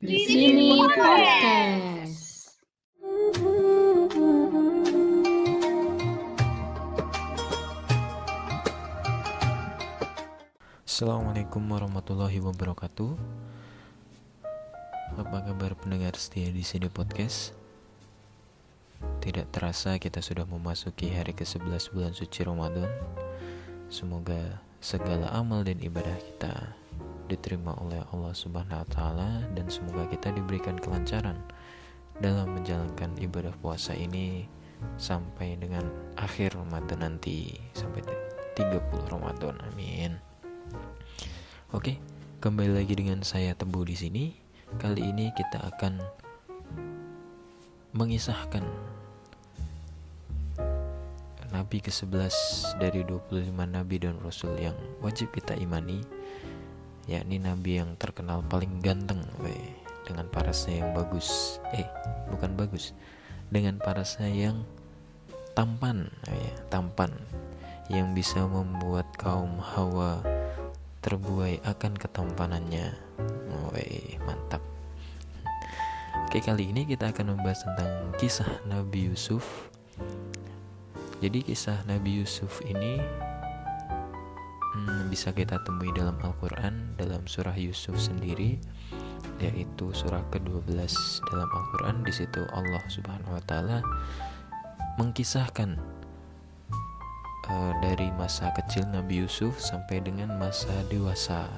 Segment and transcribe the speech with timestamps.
[0.00, 2.56] Di sini podcast.
[10.88, 13.12] Assalamualaikum warahmatullahi wabarakatuh.
[15.20, 17.52] Apa kabar pendengar setia di sini podcast?
[19.20, 22.88] Tidak terasa kita sudah memasuki hari ke-11 bulan suci Ramadan.
[23.92, 26.79] Semoga segala amal dan ibadah kita
[27.30, 31.38] diterima oleh Allah Subhanahu wa taala dan semoga kita diberikan kelancaran
[32.18, 34.50] dalam menjalankan ibadah puasa ini
[34.98, 35.86] sampai dengan
[36.18, 38.02] akhir Ramadan nanti sampai
[38.58, 39.54] 30 Ramadan.
[39.70, 40.18] Amin.
[41.70, 42.02] Oke,
[42.42, 44.24] kembali lagi dengan saya Tebu di sini.
[44.76, 46.02] Kali ini kita akan
[47.94, 48.62] mengisahkan
[51.50, 52.34] Nabi ke-11
[52.78, 55.98] dari 25 Nabi dan Rasul yang wajib kita imani
[57.08, 61.86] yakni Nabi yang terkenal paling ganteng weh, dengan parasnya yang bagus eh
[62.28, 62.92] bukan bagus
[63.48, 64.66] dengan parasnya yang
[65.54, 66.10] tampan
[66.68, 67.14] tampan
[67.90, 70.22] yang bisa membuat kaum hawa
[71.00, 72.92] terbuai akan ketampanannya.
[73.50, 74.60] Woi, mantap.
[76.28, 79.42] Oke, kali ini kita akan membahas tentang kisah Nabi Yusuf.
[81.18, 83.02] Jadi kisah Nabi Yusuf ini
[85.10, 88.60] bisa kita temui dalam Al-Qur'an dalam surah Yusuf sendiri
[89.40, 90.70] yaitu surah ke-12
[91.32, 92.04] dalam Al-Qur'an.
[92.04, 93.80] Di situ Allah Subhanahu wa taala
[95.00, 95.80] mengkisahkan
[97.48, 101.48] uh, dari masa kecil Nabi Yusuf sampai dengan masa dewasa.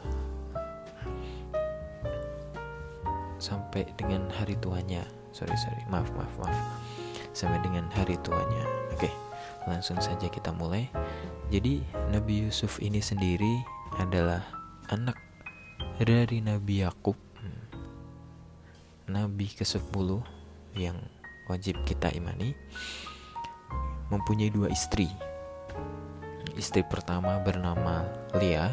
[3.42, 5.02] Sampai dengan hari tuanya.
[5.34, 5.82] Sorry sorry.
[5.90, 6.58] Maaf maaf maaf.
[7.34, 8.64] Sampai dengan hari tuanya.
[8.94, 9.10] Oke
[9.66, 10.90] langsung saja kita mulai
[11.52, 13.60] jadi Nabi Yusuf ini sendiri
[14.00, 14.40] adalah
[14.88, 15.20] anak
[16.00, 17.12] dari Nabi Yakub.
[19.04, 20.08] Nabi ke-10
[20.80, 20.96] yang
[21.52, 22.56] wajib kita imani
[24.08, 25.12] mempunyai dua istri.
[26.56, 28.08] Istri pertama bernama
[28.40, 28.72] Lia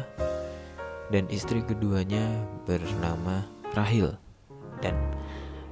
[1.12, 2.24] dan istri keduanya
[2.64, 3.44] bernama
[3.76, 4.16] Rahil.
[4.80, 4.96] Dan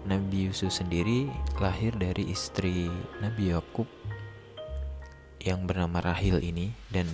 [0.05, 2.93] Nabi Yusuf sendiri lahir dari istri
[3.25, 3.89] Nabi Yakub
[5.43, 7.06] yang bernama Rahil ini dan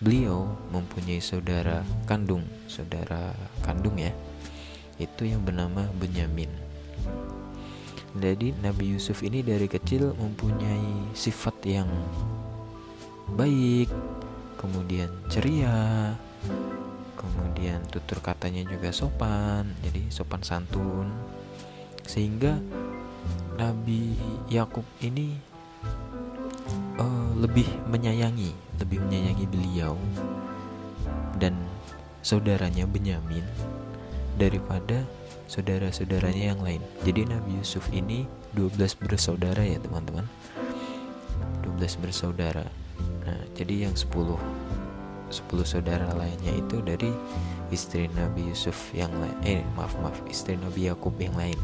[0.00, 4.12] beliau mempunyai saudara kandung, saudara kandung ya.
[4.96, 6.48] Itu yang bernama Benyamin.
[8.16, 11.86] Jadi Nabi Yusuf ini dari kecil mempunyai sifat yang
[13.38, 13.86] baik,
[14.58, 16.18] kemudian ceria,
[17.14, 21.06] kemudian tutur katanya juga sopan, jadi sopan santun,
[22.02, 22.58] sehingga
[23.54, 24.18] Nabi
[24.50, 25.49] Yakub ini
[27.00, 29.96] uh, lebih menyayangi, lebih menyayangi beliau
[31.40, 31.56] dan
[32.20, 33.42] saudaranya Benyamin
[34.36, 35.02] daripada
[35.48, 36.84] saudara-saudaranya yang lain.
[37.02, 40.28] Jadi Nabi Yusuf ini 12 bersaudara ya teman-teman.
[41.64, 42.68] 12 bersaudara
[43.30, 44.36] Nah, jadi yang 10
[45.30, 47.14] 10 saudara lainnya itu dari
[47.70, 51.54] istri Nabi Yusuf yang lain eh maaf maaf istri Nabi Yakub yang lain.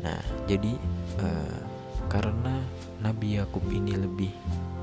[0.00, 0.72] Nah, jadi
[1.20, 1.60] uh,
[2.08, 2.60] karena
[3.02, 4.32] Nabi Yakub ini lebih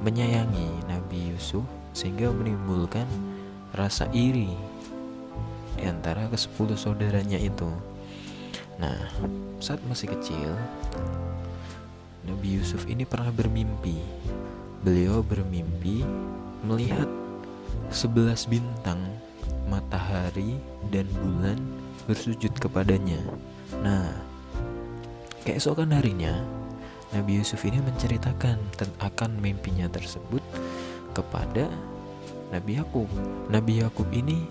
[0.02, 3.06] menyayangi Nabi Yusuf sehingga menimbulkan
[3.74, 4.52] rasa iri
[5.78, 7.70] di antara ke sepuluh saudaranya itu.
[8.82, 8.98] Nah,
[9.62, 10.54] saat masih kecil,
[12.26, 13.98] Nabi Yusuf ini pernah bermimpi
[14.82, 16.02] beliau bermimpi
[16.66, 17.06] melihat
[17.94, 18.98] sebelas bintang,
[19.70, 20.58] matahari,
[20.90, 21.58] dan bulan
[22.10, 23.22] bersujud kepadanya.
[23.86, 24.10] Nah,
[25.46, 26.42] keesokan harinya,
[27.12, 28.58] Nabi Yusuf ini menceritakan
[29.04, 30.40] akan mimpinya tersebut
[31.12, 31.68] kepada
[32.52, 33.08] Nabi Yakub.
[33.52, 34.48] Nabi Yakub ini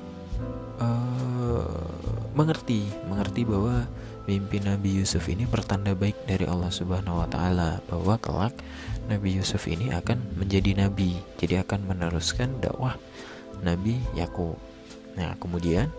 [0.81, 1.88] uh,
[2.37, 3.84] mengerti, mengerti bahwa
[4.28, 8.54] mimpi Nabi Yusuf ini pertanda baik dari Allah Subhanahu wa taala bahwa kelak
[9.09, 11.16] Nabi Yusuf ini akan menjadi nabi.
[11.41, 12.97] Jadi akan meneruskan dakwah
[13.65, 14.56] Nabi Yakub.
[15.16, 15.91] Nah, kemudian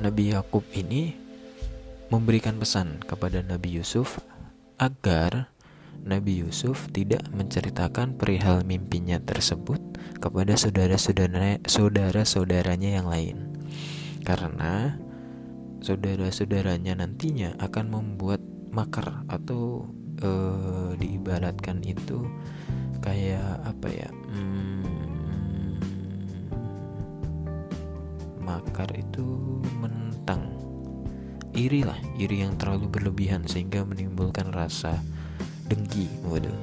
[0.00, 1.14] Nabi Yakub ini
[2.08, 4.18] memberikan pesan kepada Nabi Yusuf
[4.82, 5.54] agar
[6.02, 9.78] Nabi Yusuf tidak menceritakan perihal mimpinya tersebut
[10.18, 13.62] kepada saudara-saudara saudara-saudaranya yang lain.
[14.26, 14.98] Karena
[15.78, 18.42] saudara-saudaranya nantinya akan membuat
[18.74, 19.86] makar atau
[20.18, 20.30] e,
[20.98, 22.26] diibaratkan itu
[23.02, 25.82] kayak apa ya hmm,
[28.38, 29.26] makar itu
[29.78, 30.61] menentang
[31.52, 35.00] iri lah iri yang terlalu berlebihan sehingga menimbulkan rasa
[35.68, 36.08] dengki.
[36.24, 36.56] Waduh.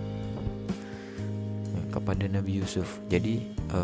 [1.89, 3.01] Kepada Nabi Yusuf.
[3.09, 3.79] Jadi e,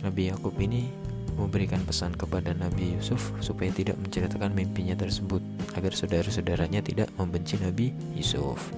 [0.00, 0.88] Nabi Yakub ini
[1.36, 5.40] memberikan pesan kepada Nabi Yusuf supaya tidak menceritakan mimpinya tersebut
[5.72, 8.72] agar saudara-saudaranya tidak membenci Nabi Yusuf.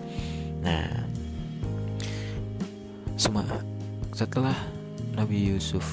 [0.62, 0.86] Nah,
[4.14, 4.54] setelah
[5.18, 5.84] Nabi Yusuf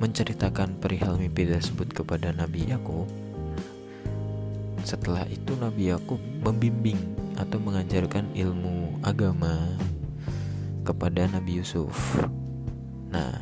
[0.00, 3.06] menceritakan perihal mimpi tersebut kepada Nabi Yakub,
[4.82, 6.98] setelah itu Nabi Yakub membimbing
[7.38, 9.74] atau mengajarkan ilmu agama
[10.82, 12.18] kepada Nabi Yusuf.
[13.10, 13.40] Nah,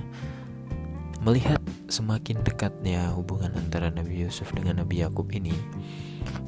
[1.25, 1.60] melihat
[1.90, 5.52] semakin dekatnya hubungan antara Nabi Yusuf dengan Nabi Yakub ini,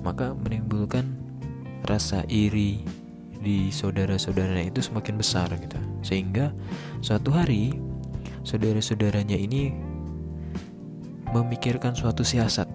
[0.01, 1.05] maka menimbulkan
[1.85, 2.87] rasa iri
[3.43, 5.77] di saudara-saudaranya itu semakin besar gitu.
[6.01, 6.55] Sehingga
[7.03, 7.75] suatu hari
[8.47, 9.75] saudara-saudaranya ini
[11.33, 12.69] memikirkan suatu siasat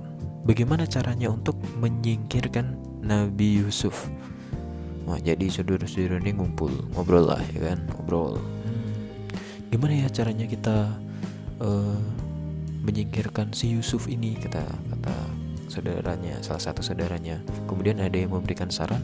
[0.47, 4.07] bagaimana caranya untuk menyingkirkan Nabi Yusuf.
[5.03, 8.39] Nah, jadi saudara-saudara ini ngumpul, ngobrol lah ya kan, ngobrol.
[8.39, 8.91] Hmm,
[9.71, 10.95] gimana ya caranya kita
[11.59, 11.99] uh,
[12.87, 14.39] menyingkirkan si Yusuf ini?
[14.39, 15.15] Kata kata
[15.67, 17.43] saudaranya salah satu saudaranya.
[17.67, 19.03] Kemudian ada yang memberikan saran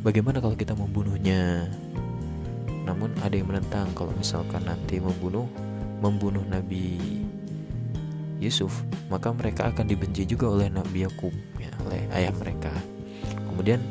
[0.00, 1.68] bagaimana kalau kita membunuhnya?
[2.88, 5.44] Namun ada yang menentang kalau misalkan nanti membunuh
[6.00, 6.96] membunuh Nabi
[8.38, 8.72] Yusuf
[9.12, 12.72] maka mereka akan dibenci juga oleh Nabi Yakub ya, oleh ayah mereka
[13.50, 13.82] kemudian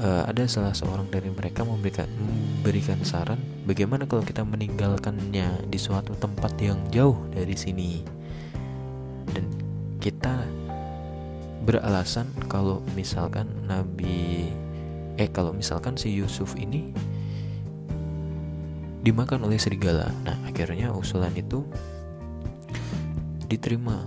[0.00, 6.16] uh, ada salah seorang dari mereka memberikan memberikan saran bagaimana kalau kita meninggalkannya di suatu
[6.16, 8.00] tempat yang jauh dari sini
[9.32, 9.44] dan
[10.00, 10.44] kita
[11.64, 14.48] beralasan kalau misalkan Nabi
[15.20, 16.96] eh kalau misalkan si Yusuf ini
[19.00, 20.12] dimakan oleh serigala.
[20.24, 21.64] Nah, akhirnya usulan itu
[23.50, 24.06] diterima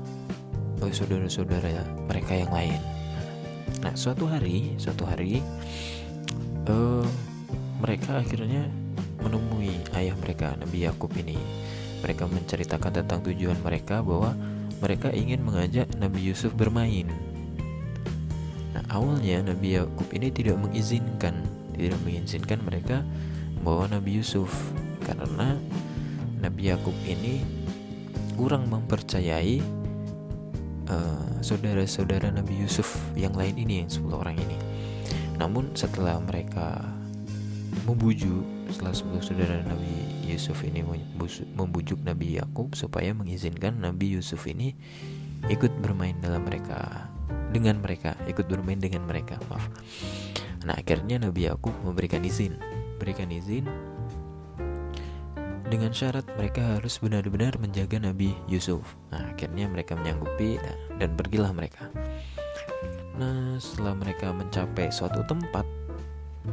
[0.80, 2.80] oleh saudara-saudara mereka yang lain.
[3.84, 5.44] Nah, suatu hari, suatu hari
[6.72, 7.04] uh,
[7.84, 8.64] mereka akhirnya
[9.20, 11.36] menemui ayah mereka Nabi Yakub ini.
[12.00, 14.36] Mereka menceritakan tentang tujuan mereka bahwa
[14.80, 17.08] mereka ingin mengajak Nabi Yusuf bermain.
[18.76, 21.44] Nah, awalnya Nabi Yakub ini tidak mengizinkan,
[21.76, 23.04] tidak mengizinkan mereka
[23.60, 24.52] membawa Nabi Yusuf
[25.04, 25.56] karena
[26.44, 27.63] Nabi Yakub ini
[28.34, 29.62] kurang mempercayai
[30.90, 34.58] uh, saudara-saudara Nabi Yusuf yang lain ini yang 10 orang ini.
[35.38, 36.82] Namun setelah mereka
[37.86, 40.82] membujuk setelah 10 saudara Nabi Yusuf ini
[41.54, 44.74] membujuk Nabi Yakub supaya mengizinkan Nabi Yusuf ini
[45.52, 47.10] ikut bermain dalam mereka
[47.52, 49.68] dengan mereka ikut bermain dengan mereka maaf
[50.64, 52.56] nah akhirnya Nabi Yakub memberikan izin
[52.98, 53.68] berikan izin
[55.74, 58.86] dengan syarat mereka harus benar-benar menjaga Nabi Yusuf.
[59.10, 61.90] Nah, akhirnya mereka menyanggupi nah, dan pergilah mereka.
[63.18, 65.66] Nah, setelah mereka mencapai suatu tempat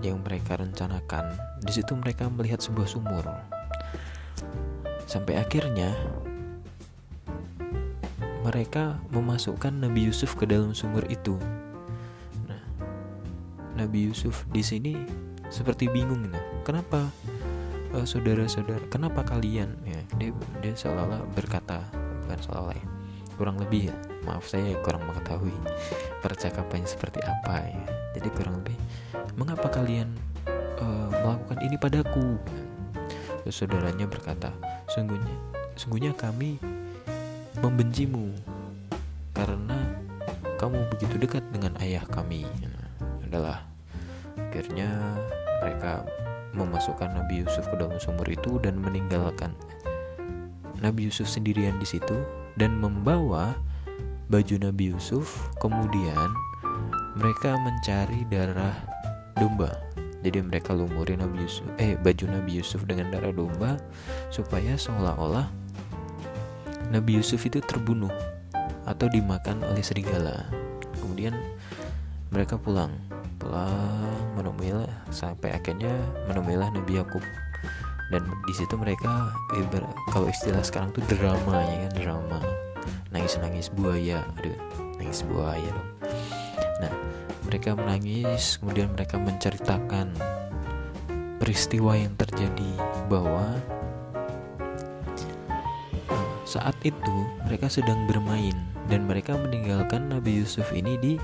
[0.01, 3.29] yang mereka rencanakan, di situ mereka melihat sebuah sumur.
[5.05, 5.93] Sampai akhirnya
[8.41, 11.37] mereka memasukkan Nabi Yusuf ke dalam sumur itu.
[12.49, 12.65] Nah,
[13.77, 14.97] Nabi Yusuf di sini
[15.53, 16.41] seperti bingung gitu.
[16.65, 17.13] Kenapa
[17.95, 20.31] uh, saudara-saudara kenapa kalian ya dia
[20.63, 21.83] dia seolah-olah berkata
[22.27, 22.87] bukan seolah-olah ya
[23.41, 23.97] kurang lebih ya
[24.29, 25.55] maaf saya kurang mengetahui
[26.21, 27.85] percakapannya seperti apa ya.
[28.17, 28.77] Jadi kurang lebih
[29.41, 30.13] mengapa kalian
[30.77, 32.37] uh, melakukan ini padaku?
[33.43, 34.53] Terus saudaranya berkata
[34.93, 35.35] sungguhnya
[35.73, 36.61] sungguhnya kami
[37.65, 38.29] membencimu
[39.33, 39.79] karena
[40.61, 42.45] kamu begitu dekat dengan ayah kami.
[42.61, 42.89] Nah,
[43.25, 43.65] adalah
[44.37, 45.17] akhirnya
[45.65, 46.05] mereka
[46.55, 49.55] memasukkan Nabi Yusuf ke dalam sumur itu dan meninggalkan
[50.81, 52.17] Nabi Yusuf sendirian di situ
[52.57, 53.55] dan membawa
[54.33, 55.51] baju Nabi Yusuf.
[55.61, 56.33] Kemudian
[57.21, 58.75] mereka mencari darah
[59.37, 59.77] domba.
[60.21, 63.81] Jadi mereka lumuri Nabi Yusuf, eh baju Nabi Yusuf dengan darah domba
[64.29, 65.49] supaya seolah-olah
[66.93, 68.13] Nabi Yusuf itu terbunuh
[68.85, 70.45] atau dimakan oleh serigala.
[71.01, 71.33] Kemudian
[72.29, 72.93] mereka pulang
[73.41, 75.93] pulang menemuilah sampai akhirnya
[76.27, 77.23] menemuilah Nabi Yakub.
[78.11, 81.93] Dan di situ mereka ibar, kalau istilah sekarang tuh drama ya kan?
[81.95, 82.41] Drama.
[83.15, 84.57] Nangis nangis buaya aduh
[84.99, 85.91] nangis buaya dong.
[86.83, 86.93] Nah
[87.47, 90.11] mereka menangis kemudian mereka menceritakan
[91.39, 92.73] peristiwa yang terjadi
[93.07, 93.57] bahwa
[96.51, 97.17] saat itu
[97.47, 98.55] mereka sedang bermain
[98.91, 101.15] dan mereka meninggalkan Nabi Yusuf ini di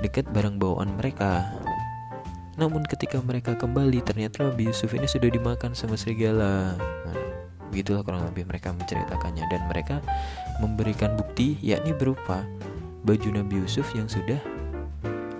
[0.00, 1.59] dekat barang bawaan mereka.
[2.60, 6.76] Namun ketika mereka kembali ternyata Nabi Yusuf ini sudah dimakan sama serigala.
[7.08, 7.16] Nah,
[7.72, 10.04] begitulah kurang lebih mereka menceritakannya dan mereka
[10.60, 12.44] memberikan bukti yakni berupa
[13.08, 14.36] baju Nabi Yusuf yang sudah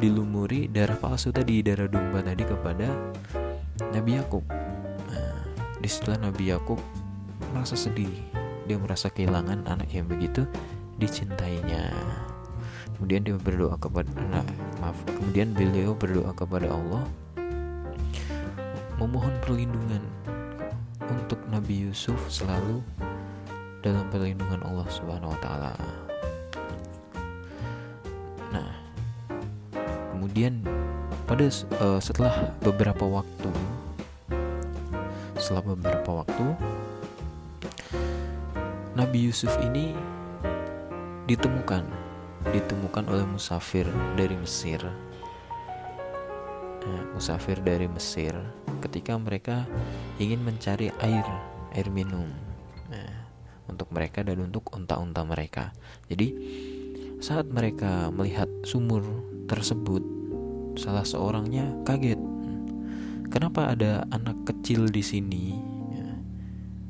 [0.00, 2.88] dilumuri darah palsu tadi darah domba tadi kepada
[3.92, 4.40] Nabi Yakub.
[5.12, 5.44] Nah,
[5.76, 6.80] di situlah Nabi Yakub
[7.52, 8.08] merasa sedih.
[8.64, 10.48] Dia merasa kehilangan anak yang begitu
[10.96, 11.92] dicintainya
[13.00, 14.44] kemudian dia berdoa kepada nah,
[14.84, 17.08] maaf kemudian beliau berdoa kepada Allah
[19.00, 20.04] memohon perlindungan
[21.08, 22.84] untuk Nabi Yusuf selalu
[23.80, 25.72] dalam perlindungan Allah Subhanahu wa taala.
[28.52, 28.68] Nah,
[30.12, 30.60] kemudian
[31.24, 31.48] pada
[31.80, 33.50] uh, setelah beberapa waktu
[35.40, 36.46] setelah beberapa waktu
[38.92, 39.96] Nabi Yusuf ini
[41.24, 41.99] ditemukan
[42.48, 43.84] ditemukan oleh musafir
[44.16, 44.80] dari Mesir.
[46.80, 48.32] Nah, musafir dari Mesir
[48.80, 49.68] ketika mereka
[50.16, 51.26] ingin mencari air
[51.76, 52.24] air minum
[52.88, 53.28] nah,
[53.68, 55.76] untuk mereka dan untuk unta-unta mereka.
[56.08, 56.32] Jadi
[57.20, 59.04] saat mereka melihat sumur
[59.44, 60.00] tersebut
[60.80, 62.16] salah seorangnya kaget.
[63.30, 65.54] Kenapa ada anak kecil di sini
[65.94, 66.08] ya,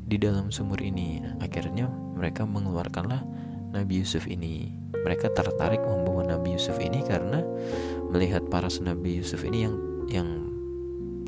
[0.09, 1.21] di dalam sumur ini?
[1.43, 3.21] Akhirnya mereka mengeluarkanlah
[3.71, 4.71] Nabi Yusuf ini.
[5.01, 7.41] Mereka tertarik membawa Nabi Yusuf ini karena
[8.13, 9.77] melihat para Nabi Yusuf ini yang
[10.11, 10.29] yang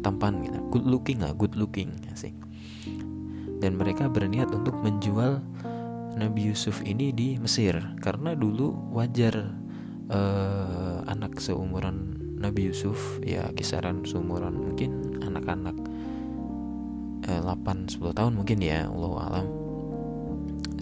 [0.04, 0.58] tampan gitu.
[0.74, 2.34] Good looking lah good looking sih
[3.62, 5.38] dan mereka berniat untuk menjual
[6.18, 7.78] Nabi Yusuf ini di Mesir.
[8.02, 9.38] Karena dulu wajar
[10.10, 15.78] uh, anak seumuran Nabi Yusuf ya kisaran seumuran mungkin anak-anak
[17.30, 19.46] eh, 8-10 tahun mungkin ya Allah alam.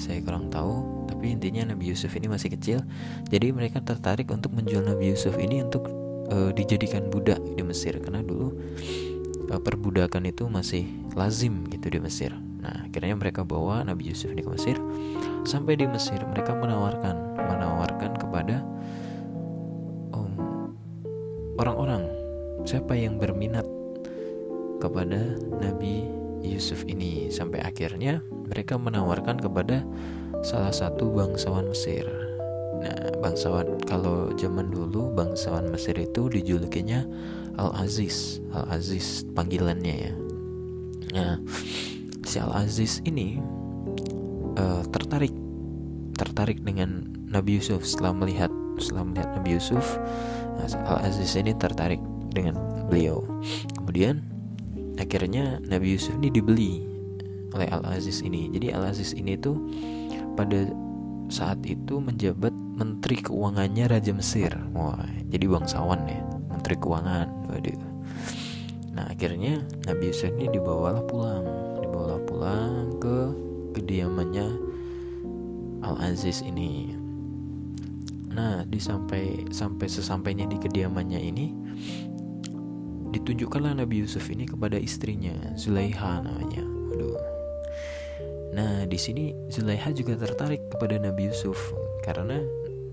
[0.01, 2.81] Saya kurang tahu tapi intinya Nabi Yusuf ini masih kecil.
[3.29, 5.85] Jadi mereka tertarik untuk menjual Nabi Yusuf ini untuk
[6.33, 8.01] eh, dijadikan budak di Mesir.
[8.01, 8.57] Karena dulu
[9.53, 12.33] eh, perbudakan itu masih lazim gitu di Mesir.
[12.33, 14.81] Nah akhirnya mereka bawa Nabi Yusuf ini ke Mesir.
[15.45, 18.65] Sampai di Mesir mereka menawarkan menawarkan kepada
[21.61, 22.09] orang-orang
[22.65, 23.69] siapa yang berminat
[24.81, 26.09] kepada Nabi
[26.41, 27.29] Yusuf ini.
[27.29, 29.85] Sampai akhirnya mereka menawarkan kepada
[30.41, 32.05] salah satu bangsawan Mesir.
[32.81, 37.05] Nah, bangsawan kalau zaman dulu bangsawan Mesir itu dijulukinya
[37.61, 40.13] Al Aziz, Al Aziz panggilannya ya.
[41.13, 41.35] Nah,
[42.25, 43.37] si Al Aziz ini
[44.57, 45.35] uh, tertarik
[46.17, 49.85] tertarik dengan Nabi Yusuf setelah melihat setelah melihat Nabi Yusuf
[50.89, 52.01] Al Aziz ini tertarik
[52.33, 52.57] dengan
[52.89, 53.21] beliau.
[53.77, 54.25] Kemudian
[54.97, 56.85] akhirnya Nabi Yusuf ini dibeli
[57.53, 58.49] oleh Al Aziz ini.
[58.53, 59.57] Jadi Al Aziz ini tuh
[60.35, 60.71] pada
[61.31, 64.51] saat itu menjabat Menteri Keuangannya Raja Mesir.
[64.75, 64.99] Wah,
[65.31, 66.21] jadi bangsawan ya,
[66.51, 67.29] Menteri Keuangan.
[67.49, 67.81] Waduh.
[68.91, 71.47] Nah akhirnya Nabi Yusuf ini dibawalah pulang,
[71.81, 73.19] dibawalah pulang ke
[73.79, 74.49] kediamannya
[75.81, 76.93] Al Aziz ini.
[78.31, 81.47] Nah, di sampai sampai sesampainya di kediamannya ini
[83.11, 86.63] ditunjukkanlah Nabi Yusuf ini kepada istrinya Zulaiha namanya.
[86.91, 87.30] Waduh.
[88.51, 91.59] Nah, di sini Zulaiha juga tertarik kepada Nabi Yusuf
[92.03, 92.43] karena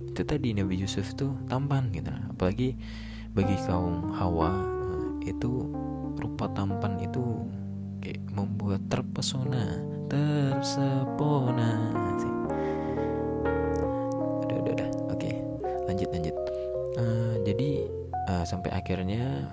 [0.05, 2.13] itu tadi Nabi Yusuf itu tampan gitu.
[2.29, 2.77] Apalagi
[3.33, 4.53] bagi kaum Hawa
[5.25, 5.65] itu
[6.17, 7.21] rupa tampan itu
[8.01, 11.69] kayak membuat terpesona, tersepona
[12.21, 12.36] sih
[18.47, 19.51] sampai akhirnya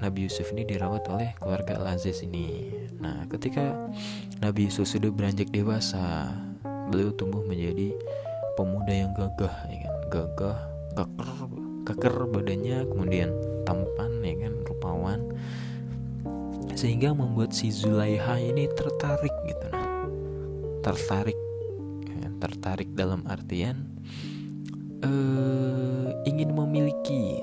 [0.00, 2.72] Nabi Yusuf ini dirawat oleh keluarga Al Aziz ini.
[2.96, 3.76] Nah ketika
[4.40, 6.32] Nabi Yusuf sudah beranjak dewasa
[6.88, 7.92] beliau tumbuh menjadi
[8.56, 9.94] pemuda yang gagah ya kan?
[10.08, 10.58] Gagah
[10.96, 11.30] keker
[11.84, 13.28] keker badannya kemudian
[13.68, 14.54] tampan ya kan?
[14.64, 15.20] Rupawan.
[16.72, 20.08] Sehingga membuat si Zulaiha ini tertarik gitu nah.
[20.80, 21.36] Tertarik
[22.08, 24.00] ya, tertarik dalam artian
[25.04, 27.40] uh, ingin memiliki,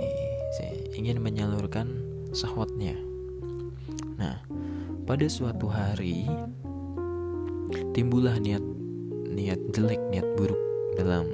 [0.98, 2.02] ingin menyalurkan
[2.34, 2.98] sahwatnya.
[4.18, 4.42] Nah,
[5.06, 6.26] pada suatu hari
[7.94, 8.66] timbullah niat
[9.30, 10.58] niat jelek, niat buruk
[10.98, 11.30] dalam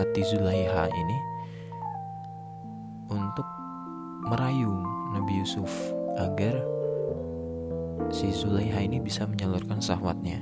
[0.00, 1.18] hati Zulaiha ini
[3.12, 3.44] untuk
[4.32, 4.72] merayu
[5.12, 5.68] Nabi Yusuf
[6.16, 6.56] agar
[8.08, 10.40] si Zulaiha ini bisa menyalurkan sahwatnya.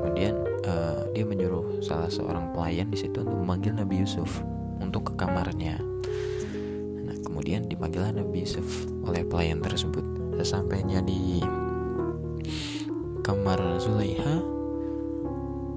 [0.00, 0.38] Kemudian
[0.70, 4.38] uh, dia menyuruh salah seorang pelayan di situ untuk memanggil Nabi Yusuf
[4.80, 5.78] untuk ke kamarnya.
[7.06, 10.02] Nah, kemudian dipanggillah Nabi Yusuf oleh pelayan tersebut.
[10.40, 11.44] Sesampainya di
[13.20, 14.34] kamar Zulaiha,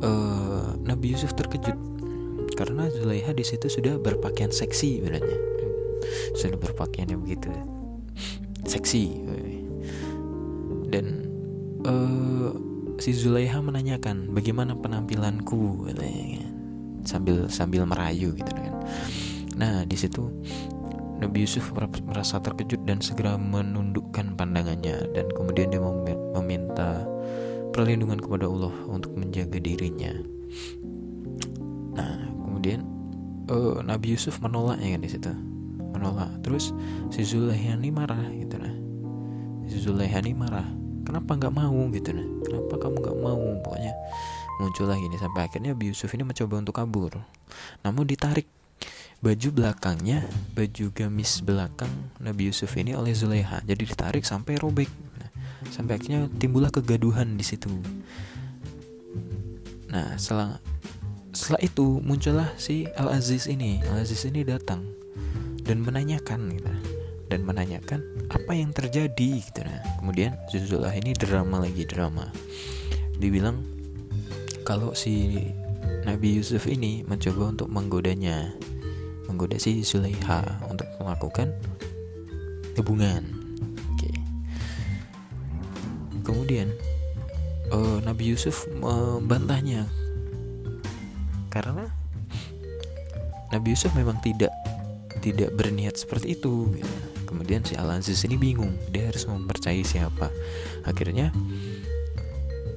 [0.02, 1.76] uh, Nabi Yusuf terkejut
[2.56, 5.38] karena Zulaiha di situ sudah berpakaian seksi sebenarnya,
[6.40, 7.52] sudah berpakaian yang begitu
[8.64, 9.20] seksi
[10.94, 11.06] dan
[11.84, 12.52] uh,
[13.02, 15.98] si Zulaiha menanyakan bagaimana penampilanku kan.
[17.04, 18.73] sambil sambil merayu gitu kan
[19.54, 20.30] nah di situ
[21.24, 21.72] Nabi Yusuf
[22.04, 25.80] merasa terkejut dan segera menundukkan pandangannya dan kemudian dia
[26.36, 27.08] meminta
[27.72, 30.12] perlindungan kepada Allah untuk menjaga dirinya.
[31.96, 32.84] Nah kemudian
[33.48, 35.32] uh, Nabi Yusuf menolak ya kan di situ?
[35.96, 36.44] Menolak.
[36.44, 36.76] Terus
[37.08, 38.76] si Zulaiha ini marah gitu nah.
[39.72, 40.68] Si Zulaiha ini marah.
[41.08, 41.88] Kenapa nggak mau?
[41.96, 42.28] gitu nah.
[42.44, 43.42] Kenapa kamu nggak mau?
[43.64, 43.94] Pokoknya
[44.62, 47.16] muncul lagi sampai akhirnya Nabi Yusuf ini mencoba untuk kabur.
[47.82, 48.46] Namun ditarik
[49.24, 51.88] baju belakangnya baju gamis belakang
[52.20, 53.64] Nabi Yusuf ini oleh Zulaiha.
[53.64, 54.92] Jadi ditarik sampai robek.
[55.16, 55.32] Nah,
[55.72, 57.72] sampai akhirnya timbullah kegaduhan di situ.
[59.88, 60.60] Nah setelah
[61.32, 63.80] setelah itu muncullah si Al Aziz ini.
[63.88, 64.84] Al Aziz ini datang
[65.64, 66.74] dan menanyakan gitu.
[67.32, 69.64] Dan menanyakan apa yang terjadi gitu.
[69.64, 72.28] Nah kemudian Zulaiha ini drama lagi drama.
[73.16, 73.64] Dibilang
[74.68, 75.48] kalau si
[76.04, 78.52] Nabi Yusuf ini mencoba untuk menggodanya
[79.34, 81.50] menggoda si Zulaiha untuk melakukan
[82.78, 83.26] hubungan.
[83.98, 84.14] Oke.
[86.22, 86.70] Kemudian
[87.74, 89.90] uh, Nabi Yusuf membantahnya
[91.50, 91.90] karena
[93.50, 94.54] Nabi Yusuf memang tidak
[95.26, 96.70] tidak berniat seperti itu.
[96.78, 96.94] Gitu.
[97.26, 100.30] Kemudian si Al Aziz ini bingung, dia harus mempercayai siapa.
[100.86, 101.34] Akhirnya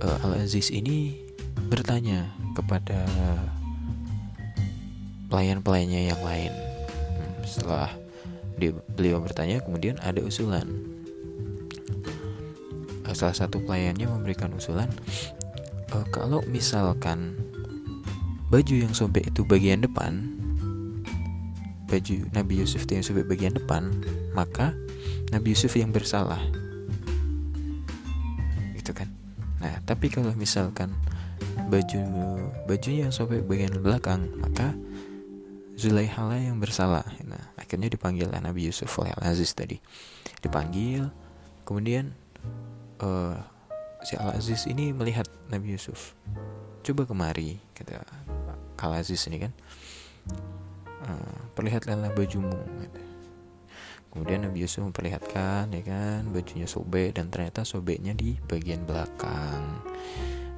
[0.00, 1.20] uh, Al Aziz ini
[1.68, 3.04] bertanya kepada
[5.36, 6.48] pelayan-pelayannya yang lain.
[6.48, 7.92] Hmm, setelah
[8.56, 10.64] dia, beliau bertanya, kemudian ada usulan.
[13.04, 14.88] Eh, salah satu pelayannya memberikan usulan,
[15.92, 17.36] e, kalau misalkan
[18.48, 20.24] baju yang sobek itu bagian depan,
[21.84, 23.92] baju Nabi Yusuf itu yang sobek bagian depan,
[24.32, 24.72] maka
[25.36, 26.40] Nabi Yusuf yang bersalah.
[28.72, 29.12] Gitu kan.
[29.60, 30.96] Nah, tapi kalau misalkan
[31.68, 32.00] baju
[32.64, 34.72] bajunya yang sobek bagian belakang, maka
[35.76, 37.04] Zulaiha yang bersalah.
[37.20, 39.76] Nah, akhirnya dipanggil lah Nabi Yusuf oleh Al Aziz tadi.
[40.40, 41.12] Dipanggil,
[41.68, 42.16] kemudian
[43.04, 43.36] uh,
[44.00, 46.16] si Al Aziz ini melihat Nabi Yusuf.
[46.80, 48.00] Coba kemari, kata
[48.80, 49.52] Al Aziz ini kan.
[51.04, 52.56] Uh, perlihatkanlah bajumu.
[52.80, 53.00] Gitu.
[54.16, 59.84] Kemudian Nabi Yusuf memperlihatkan, ya kan, bajunya sobek dan ternyata sobeknya di bagian belakang.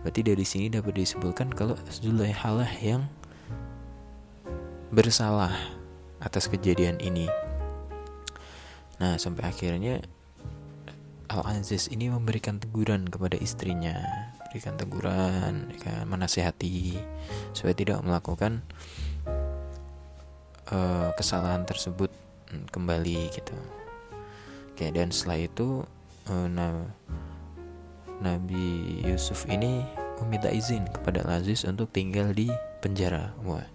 [0.07, 3.11] Berarti dari sini dapat disebutkan kalau Zulaiha yang
[4.89, 5.53] bersalah
[6.19, 7.29] atas kejadian ini.
[8.99, 10.03] Nah, sampai akhirnya
[11.29, 14.01] Al-Aziz ini memberikan teguran kepada istrinya,
[14.49, 16.97] berikan teguran, kan, menasihati
[17.53, 18.65] supaya tidak melakukan
[20.73, 22.09] uh, kesalahan tersebut
[22.49, 23.55] hmm, kembali gitu.
[24.73, 25.85] Oke, dan setelah itu
[26.33, 26.49] uh,
[28.25, 29.85] Nabi Yusuf ini
[30.25, 32.49] meminta izin kepada Al-Aziz untuk tinggal di
[32.81, 33.37] penjara.
[33.45, 33.69] Wah,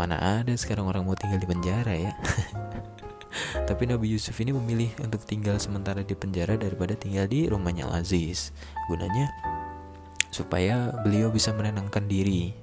[0.00, 2.16] Mana ada sekarang orang mau tinggal di penjara ya.
[3.68, 8.56] Tapi Nabi Yusuf ini memilih untuk tinggal sementara di penjara daripada tinggal di rumahnya Aziz.
[8.88, 9.28] Gunanya
[10.32, 12.56] supaya beliau bisa menenangkan diri.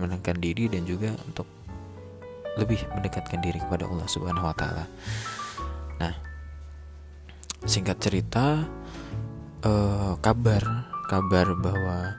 [0.00, 1.44] Menenangkan diri dan juga untuk
[2.56, 4.88] lebih mendekatkan diri kepada Allah Subhanahu wa taala.
[6.00, 6.16] Nah,
[7.68, 8.64] singkat cerita
[9.60, 12.16] uh, kabar kabar bahwa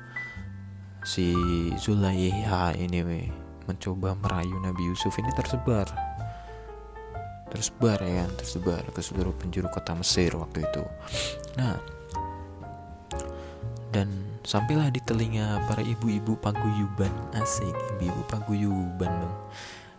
[1.02, 1.34] si
[1.82, 3.02] Zulaiha ini
[3.66, 5.88] mencoba merayu Nabi Yusuf ini tersebar.
[7.52, 10.84] Tersebar ya tersebar ke seluruh penjuru kota Mesir waktu itu.
[11.60, 11.76] Nah
[13.92, 14.08] dan
[14.48, 17.12] sampailah di telinga para ibu-ibu paguyuban.
[17.36, 19.36] Asik ibu-ibu paguyuban dong.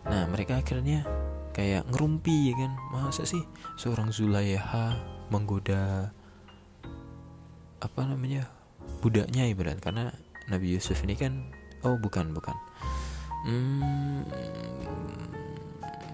[0.09, 1.05] Nah mereka akhirnya
[1.53, 2.71] kayak ngerumpi ya kan?
[2.89, 3.45] Masa sih
[3.77, 4.97] seorang Zulaiha
[5.29, 6.09] menggoda
[7.79, 8.49] apa namanya
[9.05, 9.77] budaknya ibarat?
[9.77, 10.09] Karena
[10.49, 11.53] Nabi Yusuf ini kan
[11.85, 12.55] oh bukan bukan
[13.43, 14.23] hmm,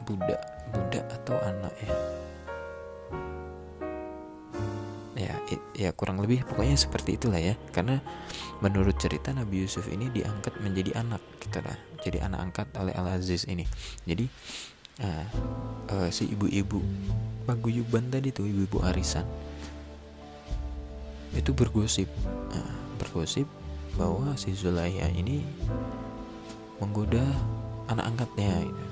[0.05, 0.41] budak
[0.73, 1.93] budak atau anak ya?
[5.19, 5.35] Ya
[5.75, 7.57] ya kurang lebih pokoknya seperti itulah ya.
[7.75, 7.99] Karena
[8.63, 11.19] menurut cerita Nabi Yusuf ini diangkat menjadi anak.
[11.41, 13.67] Kita gitu jadi anak angkat oleh Al Aziz ini.
[14.07, 14.25] Jadi
[15.03, 15.25] uh,
[15.91, 16.79] uh, si ibu-ibu
[17.43, 19.27] paguyuban tadi tuh ibu-ibu arisan
[21.35, 22.07] itu bergosip.
[22.55, 23.45] Uh, bergosip
[23.99, 25.43] bahwa si Zulaiha ini
[26.79, 27.23] menggoda
[27.91, 28.83] anak angkatnya gitu.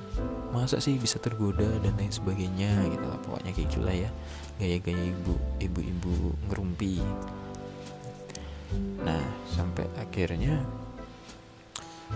[0.50, 4.10] masa sih bisa tergoda dan lain sebagainya gitu lah pokoknya kayak gitulah ya.
[4.58, 6.98] Gaya-gaya ibu ibu-ibu ngerumpi.
[9.06, 9.22] Nah
[9.54, 10.66] sampai akhirnya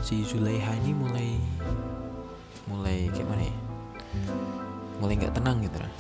[0.01, 1.29] si Zulaiha ini mulai
[2.65, 3.57] mulai gimana ya?
[4.97, 5.93] Mulai nggak tenang gitu lah.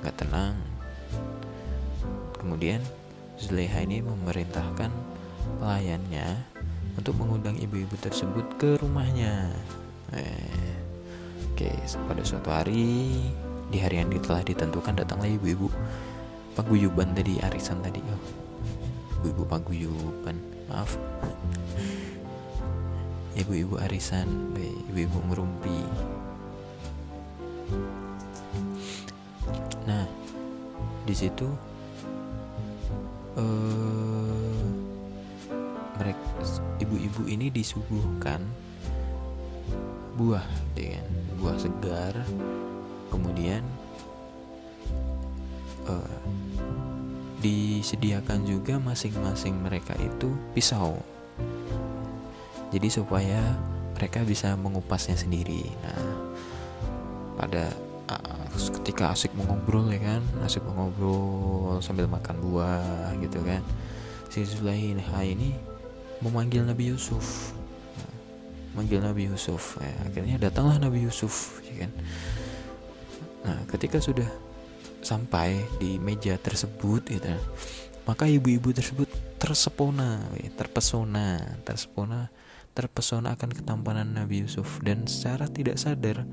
[0.00, 0.54] Nggak tenang.
[2.40, 2.80] Kemudian
[3.36, 4.88] Zulaiha ini memerintahkan
[5.60, 6.48] pelayannya
[6.94, 9.50] untuk mengundang ibu-ibu tersebut ke rumahnya.
[10.14, 10.74] Eh,
[11.52, 11.70] oke,
[12.06, 13.10] pada suatu hari
[13.70, 15.70] di hari yang telah ditentukan datanglah ibu-ibu
[16.54, 17.98] paguyuban tadi arisan tadi.
[18.04, 18.22] Oh,
[19.22, 20.36] ibu-ibu paguyuban,
[20.70, 20.94] maaf.
[23.34, 24.54] ibu-ibu arisan
[24.90, 25.78] ibu-ibu ngerumpi
[29.84, 30.06] nah
[31.04, 31.50] di situ
[33.36, 34.53] uh,
[35.98, 36.26] mereka
[36.82, 38.42] ibu-ibu ini disuguhkan
[40.14, 41.06] buah dengan
[41.42, 42.14] buah segar
[43.10, 43.62] kemudian
[45.86, 46.18] uh,
[47.44, 50.96] disediakan juga masing-masing mereka itu pisau.
[52.72, 53.38] Jadi supaya
[53.94, 55.68] mereka bisa mengupasnya sendiri.
[55.84, 56.04] Nah
[57.36, 57.68] pada
[58.08, 58.48] uh,
[58.80, 60.22] ketika asik mengobrol ya kan?
[60.40, 63.60] Asik mengobrol sambil makan buah gitu kan?
[64.32, 65.73] Si Zulaiha ini
[66.24, 67.52] memanggil Nabi Yusuf.
[68.74, 71.92] Manggil Nabi Yusuf ya, akhirnya datanglah Nabi Yusuf ya kan.
[73.44, 74.26] Nah ketika sudah
[75.04, 77.28] sampai di meja tersebut gitu
[78.08, 79.06] maka ibu-ibu tersebut
[79.36, 80.24] tersepona
[80.56, 82.32] terpesona tersepona
[82.74, 84.82] terpesona akan ketampanan Nabi Yusuf.
[84.82, 86.26] Dan secara tidak sadar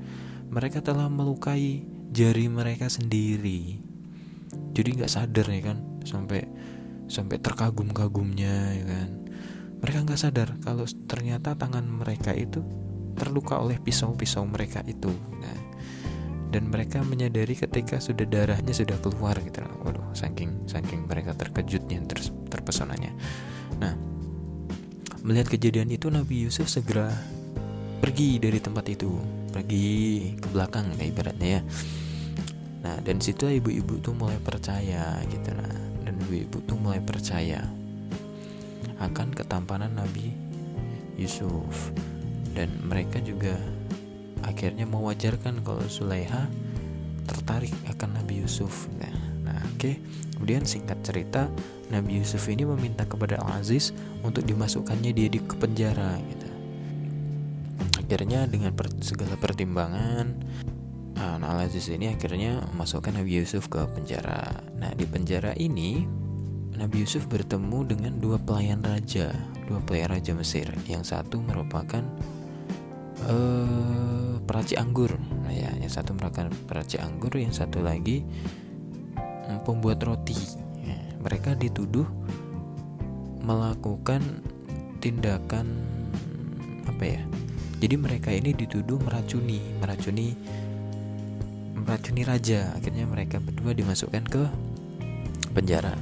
[0.50, 3.78] mereka telah melukai jari mereka sendiri.
[4.74, 6.44] Jadi nggak sadar ya kan sampai
[7.06, 9.21] sampai terkagum-kagumnya ya kan
[9.82, 12.62] mereka nggak sadar kalau ternyata tangan mereka itu
[13.18, 15.10] terluka oleh pisau-pisau mereka itu.
[15.42, 15.58] Nah
[16.52, 19.58] dan mereka menyadari ketika sudah darahnya sudah keluar gitu.
[19.82, 23.10] Waduh saking saking mereka terkejutnya ter, terpesonanya.
[23.82, 23.98] Nah
[25.26, 27.10] melihat kejadian itu Nabi Yusuf segera
[27.98, 29.10] pergi dari tempat itu.
[29.50, 29.90] Pergi
[30.38, 31.62] ke belakang ya ibaratnya ya.
[32.86, 35.74] Nah dan situ ibu-ibu tuh mulai percaya gitu nah.
[36.06, 37.81] Dan ibu-ibu tuh mulai percaya
[39.02, 40.30] akan ketampanan Nabi
[41.18, 41.90] Yusuf
[42.54, 43.56] dan mereka juga
[44.42, 46.46] akhirnya mewajarkan kalau Sulaiha
[47.26, 48.90] tertarik akan Nabi Yusuf.
[48.98, 49.14] Nah,
[49.46, 49.78] nah oke.
[49.78, 49.94] Okay.
[50.34, 51.46] Kemudian singkat cerita,
[51.94, 53.94] Nabi Yusuf ini meminta kepada Al Aziz
[54.26, 56.48] untuk dimasukkannya dia di ke penjara gitu.
[58.02, 60.34] Akhirnya dengan per, segala pertimbangan
[61.14, 64.66] nah, Al Aziz ini akhirnya memasukkan Nabi Yusuf ke penjara.
[64.82, 66.02] Nah, di penjara ini
[66.82, 69.30] Nabi Yusuf bertemu dengan dua pelayan raja,
[69.70, 70.66] dua pelayan raja Mesir.
[70.90, 72.02] Yang satu merupakan
[73.30, 75.14] uh, peraci anggur.
[75.46, 78.26] Nah, ya yang satu merupakan peraci anggur yang satu lagi
[79.46, 80.34] um, pembuat roti.
[80.82, 82.10] Ya, mereka dituduh
[83.46, 84.42] melakukan
[84.98, 85.86] tindakan
[86.86, 87.22] apa ya
[87.82, 90.38] jadi mereka ini dituduh meracuni meracuni
[91.74, 92.70] meracuni raja.
[92.78, 94.46] Akhirnya mereka berdua dimasukkan ke
[95.50, 95.98] penjara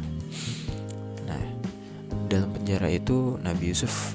[2.30, 4.14] dalam penjara itu Nabi Yusuf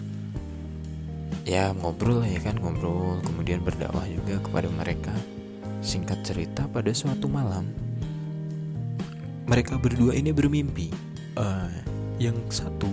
[1.44, 5.12] ya ngobrol ya kan ngobrol kemudian berdakwah juga kepada mereka.
[5.86, 7.70] Singkat cerita pada suatu malam
[9.46, 10.90] mereka berdua ini bermimpi
[11.38, 11.70] uh,
[12.18, 12.90] yang satu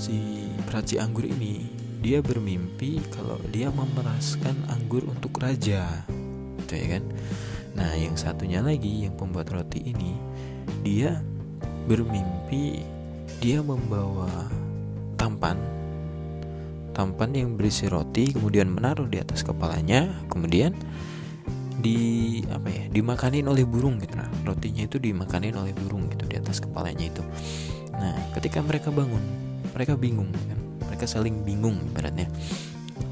[0.00, 1.68] si peraci anggur ini
[2.00, 6.06] dia bermimpi kalau dia memeraskan anggur untuk raja.
[6.64, 7.04] Gitu ya kan?
[7.76, 10.16] Nah yang satunya lagi yang pembuat roti ini
[10.80, 11.20] dia
[11.84, 12.80] bermimpi
[13.40, 14.28] dia membawa
[15.16, 15.56] tampan.
[16.92, 20.76] Tampan yang berisi roti kemudian menaruh di atas kepalanya kemudian
[21.80, 21.96] di
[22.52, 24.12] apa ya dimakanin oleh burung gitu.
[24.20, 27.24] Nah rotinya itu dimakanin oleh burung gitu di atas kepalanya itu.
[27.96, 29.24] Nah ketika mereka bangun
[29.72, 30.60] mereka bingung kan?
[30.92, 32.28] Mereka saling bingung ibaratnya.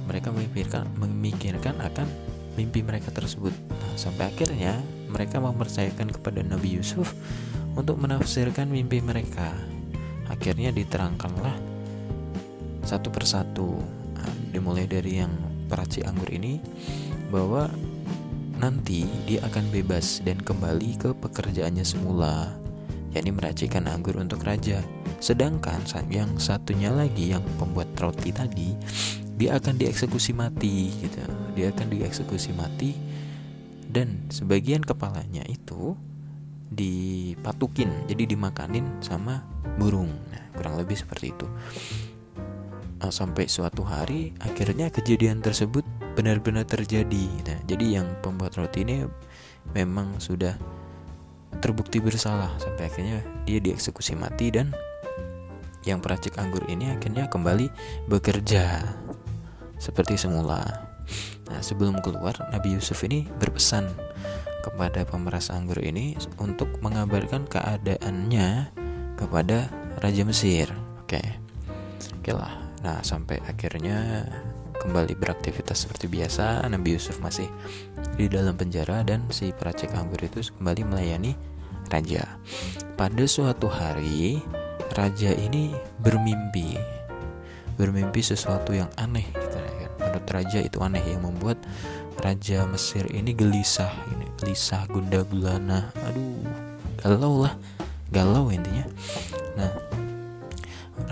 [0.05, 2.05] Mereka memikirkan memikirkan akan
[2.61, 3.55] mimpi mereka tersebut.
[3.73, 4.77] Nah, sampai akhirnya
[5.09, 7.17] mereka mempercayakan kepada Nabi Yusuf
[7.79, 9.55] untuk menafsirkan mimpi mereka
[10.29, 11.57] akhirnya diterangkanlah
[12.85, 13.81] satu persatu
[14.17, 15.33] nah, dimulai dari yang
[15.69, 16.61] peraci anggur ini
[17.29, 17.69] bahwa
[18.59, 22.53] nanti dia akan bebas dan kembali ke pekerjaannya semula
[23.12, 24.85] yakni meracikan anggur untuk raja.
[25.19, 28.77] Sedangkan yang satunya lagi yang pembuat roti tadi
[29.38, 31.23] dia akan dieksekusi mati gitu.
[31.55, 32.95] Dia akan dieksekusi mati
[33.88, 35.97] dan sebagian kepalanya itu
[36.69, 39.45] dipatukin jadi dimakanin sama
[39.81, 40.13] burung.
[40.31, 41.47] Nah kurang lebih seperti itu.
[42.99, 45.87] Uh, sampai suatu hari akhirnya kejadian tersebut
[46.19, 47.31] benar-benar terjadi.
[47.47, 49.07] Nah, jadi yang pembuat roti ini
[49.71, 50.59] memang sudah
[51.63, 54.75] terbukti bersalah sampai akhirnya dia dieksekusi mati dan
[55.87, 57.71] yang peracik anggur ini akhirnya kembali
[58.11, 58.83] bekerja.
[59.79, 60.67] Seperti semula.
[61.49, 63.87] Nah, sebelum keluar, Nabi Yusuf ini berpesan
[64.62, 68.75] kepada pemeras anggur ini untuk mengabarkan keadaannya
[69.18, 70.71] kepada Raja Mesir.
[71.03, 71.23] Oke,
[72.18, 72.55] oke lah.
[72.83, 74.27] Nah, sampai akhirnya
[74.79, 77.51] kembali beraktivitas seperti biasa, Nabi Yusuf masih
[78.14, 81.35] di dalam penjara dan si peracik anggur itu kembali melayani
[81.90, 82.38] raja.
[82.94, 84.38] Pada suatu hari,
[84.94, 86.79] raja ini bermimpi.
[87.75, 89.90] Bermimpi sesuatu yang aneh gitu kan.
[89.99, 91.59] Menurut raja itu aneh yang membuat
[92.23, 96.46] raja Mesir ini gelisah ini gelisah gunda gulana aduh
[96.98, 97.55] galau lah.
[98.09, 98.88] Galau intinya.
[99.59, 99.72] Nah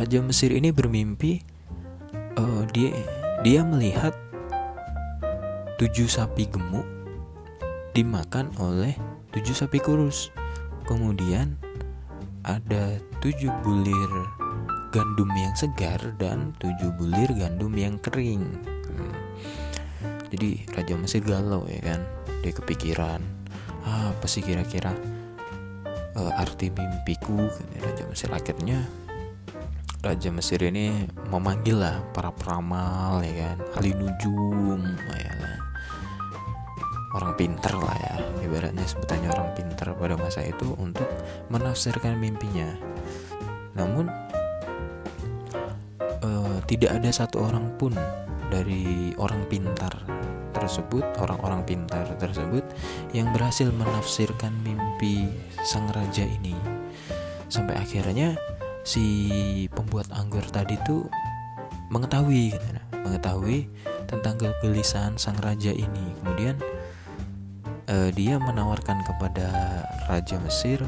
[0.00, 1.44] raja Mesir ini bermimpi
[2.40, 2.96] uh, dia
[3.44, 4.16] dia melihat
[5.76, 6.86] tujuh sapi gemuk
[7.92, 8.96] dimakan oleh
[9.36, 10.32] tujuh sapi kurus.
[10.88, 11.58] Kemudian
[12.46, 14.10] ada tujuh bulir
[14.94, 18.46] gandum yang segar dan tujuh bulir gandum yang kering.
[18.86, 19.12] Hmm.
[20.32, 22.00] jadi raja Mesir galau ya kan
[22.46, 23.18] dia kepikiran
[23.82, 24.94] ah, apa sih kira-kira
[26.14, 27.50] uh, arti mimpiku?
[27.82, 28.30] Raja Mesir.
[28.30, 28.87] Akhirnya
[29.98, 34.78] Raja Mesir ini memanggil lah para peramal ya kan ahli nujum
[35.11, 35.59] ya kan.
[37.18, 38.14] Orang pinter lah ya
[38.46, 41.11] ibaratnya sebutannya orang pinter pada masa itu untuk
[41.50, 42.70] menafsirkan mimpinya.
[43.74, 44.06] Namun
[46.22, 47.90] uh, tidak ada satu orang pun
[48.46, 49.90] dari orang pintar
[50.66, 52.66] tersebut orang-orang pintar tersebut
[53.14, 55.31] yang berhasil menafsirkan mimpi
[55.62, 56.59] sang raja ini.
[57.46, 58.35] Sampai akhirnya
[58.83, 59.07] si
[59.70, 61.07] pembuat anggur tadi tuh
[61.94, 62.50] mengetahui
[63.07, 63.70] mengetahui
[64.11, 66.18] tentang kegelisahan sang raja ini.
[66.18, 66.59] Kemudian
[67.87, 69.46] uh, dia menawarkan kepada
[70.11, 70.83] raja Mesir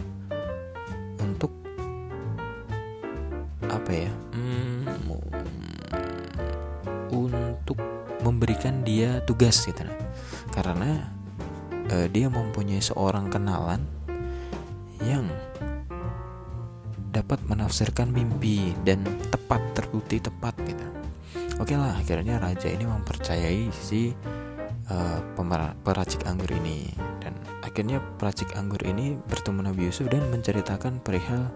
[1.23, 1.55] untuk
[3.71, 4.11] apa ya
[8.29, 9.97] memberikan dia tugas gitu nah.
[10.53, 11.09] karena
[11.88, 13.81] uh, dia mempunyai seorang kenalan
[15.03, 15.25] yang
[17.09, 20.87] dapat menafsirkan mimpi dan tepat terbukti tepat gitu.
[21.59, 24.14] Oke lah akhirnya raja ini mempercayai si
[24.93, 25.19] uh,
[25.83, 26.87] peracik anggur ini.
[27.19, 31.51] Dan akhirnya peracik anggur ini bertemu Nabi Yusuf dan menceritakan perihal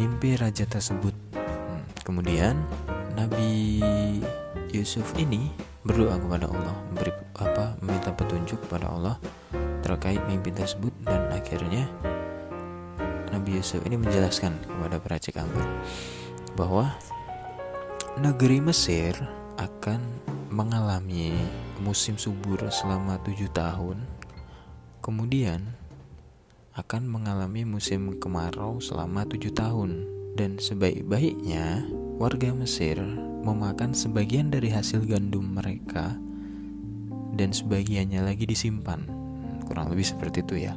[0.00, 1.12] mimpi raja tersebut.
[1.36, 2.56] Hmm, kemudian
[3.18, 3.82] Nabi
[4.72, 5.52] Yusuf ini
[5.84, 9.16] berdoa kepada Allah memberi apa meminta petunjuk kepada Allah
[9.80, 11.88] terkait mimpi tersebut dan akhirnya
[13.30, 15.64] Nabi Yusuf ini menjelaskan kepada peracik anggur
[16.58, 16.92] bahwa
[18.20, 19.14] negeri Mesir
[19.56, 20.02] akan
[20.50, 21.32] mengalami
[21.78, 24.02] musim subur selama tujuh tahun,
[25.00, 25.62] kemudian
[26.74, 31.86] akan mengalami musim kemarau selama tujuh tahun, dan sebaik-baiknya
[32.20, 33.00] warga Mesir
[33.40, 36.20] memakan sebagian dari hasil gandum mereka
[37.32, 39.08] dan sebagiannya lagi disimpan.
[39.64, 40.76] Kurang lebih seperti itu ya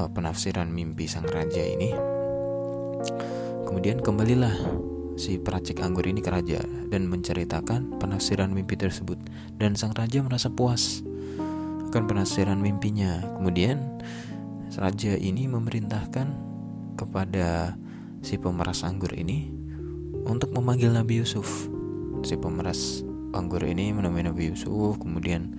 [0.00, 1.92] uh, penafsiran mimpi sang raja ini.
[3.68, 4.56] Kemudian kembalilah
[5.20, 9.20] si peracik anggur ini ke raja dan menceritakan penafsiran mimpi tersebut
[9.60, 11.04] dan sang raja merasa puas
[11.92, 13.20] akan penafsiran mimpinya.
[13.36, 14.00] Kemudian
[14.80, 16.32] raja ini memerintahkan
[16.96, 17.76] kepada
[18.24, 19.59] si pemeras anggur ini
[20.26, 21.68] untuk memanggil Nabi Yusuf.
[22.20, 23.00] Si pemeras
[23.32, 25.56] anggur ini menemui Nabi Yusuf, kemudian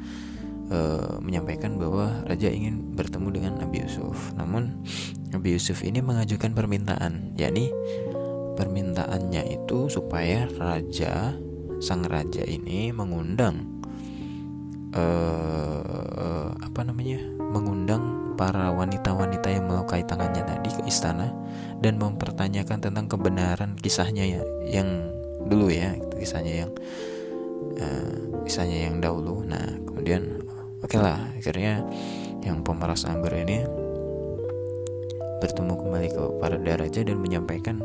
[0.70, 4.36] uh, menyampaikan bahwa raja ingin bertemu dengan Nabi Yusuf.
[4.38, 4.84] Namun
[5.32, 7.74] Nabi Yusuf ini mengajukan permintaan, yakni
[8.60, 11.34] permintaannya itu supaya raja
[11.82, 13.66] sang raja ini mengundang
[14.94, 17.41] uh, apa namanya?
[17.52, 21.30] Mengundang para wanita-wanita yang melukai tangannya tadi ke istana
[21.84, 24.90] dan mempertanyakan tentang kebenaran kisahnya ya yang
[25.46, 26.72] dulu ya kisahnya yang
[27.78, 28.16] uh,
[28.48, 30.42] kisahnya yang dahulu nah kemudian
[30.82, 31.86] Oke okay lah, akhirnya
[32.42, 33.62] yang pemeras anggur ini
[35.38, 37.78] bertemu kembali ke para raja dan menyampaikan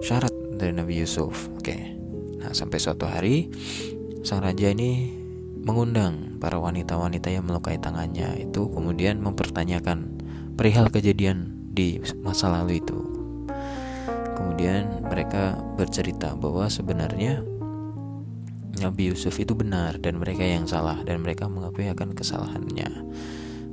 [0.00, 1.52] syarat dari Nabi Yusuf.
[1.60, 1.80] Oke, okay.
[2.40, 3.52] nah sampai suatu hari
[4.24, 5.12] sang raja ini
[5.62, 10.18] mengundang para wanita-wanita yang melukai tangannya itu kemudian mempertanyakan
[10.58, 12.98] perihal kejadian di masa lalu itu.
[14.34, 17.46] Kemudian mereka bercerita bahwa sebenarnya
[18.82, 22.90] Nabi Yusuf itu benar dan mereka yang salah dan mereka mengakui akan kesalahannya.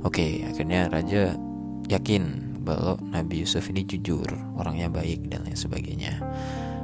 [0.06, 1.34] Oke, akhirnya raja
[1.90, 6.22] yakin bahwa Nabi Yusuf ini jujur, orangnya baik dan lain sebagainya.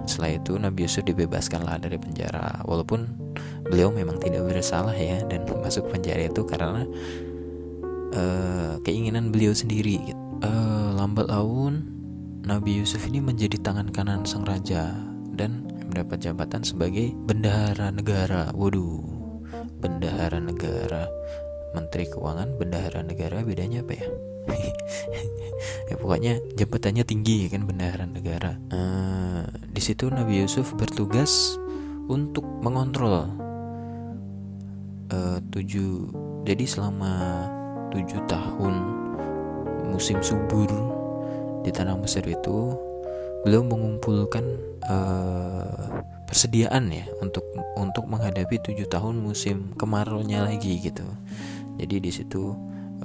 [0.09, 3.26] Setelah itu Nabi Yusuf dibebaskanlah dari penjara walaupun
[3.67, 6.87] beliau memang tidak bersalah ya dan masuk penjara itu karena
[8.15, 10.15] uh, keinginan beliau sendiri.
[10.45, 11.97] Uh, lambat laun
[12.47, 14.95] Nabi Yusuf ini menjadi tangan kanan sang raja
[15.35, 18.55] dan mendapat jabatan sebagai bendahara negara.
[18.55, 19.03] Waduh,
[19.83, 21.11] bendahara negara.
[21.75, 24.09] Menteri Keuangan, bendahara negara bedanya apa ya?
[25.91, 28.57] ya pokoknya jabatannya tinggi kan bendahara negara.
[28.71, 31.59] Uh, di situ Nabi Yusuf bertugas
[32.07, 33.31] untuk mengontrol
[35.11, 36.11] uh, tujuh.
[36.47, 37.47] Jadi selama
[37.91, 38.75] tujuh tahun
[39.91, 40.71] musim subur
[41.63, 42.75] di tanah Mesir itu
[43.47, 44.43] beliau mengumpulkan
[44.91, 47.47] uh, persediaan ya untuk
[47.79, 51.07] untuk menghadapi tujuh tahun musim kemarau-nya lagi gitu
[51.79, 52.55] jadi di situ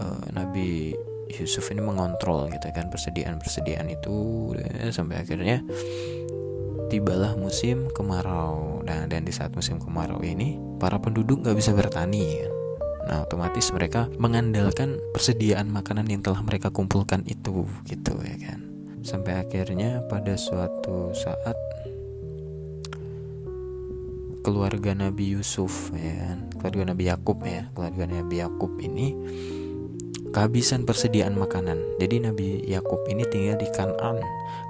[0.02, 0.98] uh, Nabi
[1.32, 4.16] Yusuf ini mengontrol gitu kan persediaan-persediaan itu
[4.58, 5.64] ya, sampai akhirnya
[6.92, 8.84] tibalah musim kemarau.
[8.84, 12.52] Nah, dan di saat musim kemarau ini para penduduk nggak bisa bertani kan.
[13.08, 18.60] Nah, otomatis mereka mengandalkan persediaan makanan yang telah mereka kumpulkan itu gitu ya kan.
[19.08, 21.56] Sampai akhirnya pada suatu saat
[24.44, 29.16] keluarga Nabi Yusuf ya kan, keluarga Nabi Yakub ya, keluarga Nabi Yakub ini
[30.36, 32.00] kehabisan persediaan makanan.
[32.04, 34.20] Jadi Nabi Yakub ini tinggal di Kanan.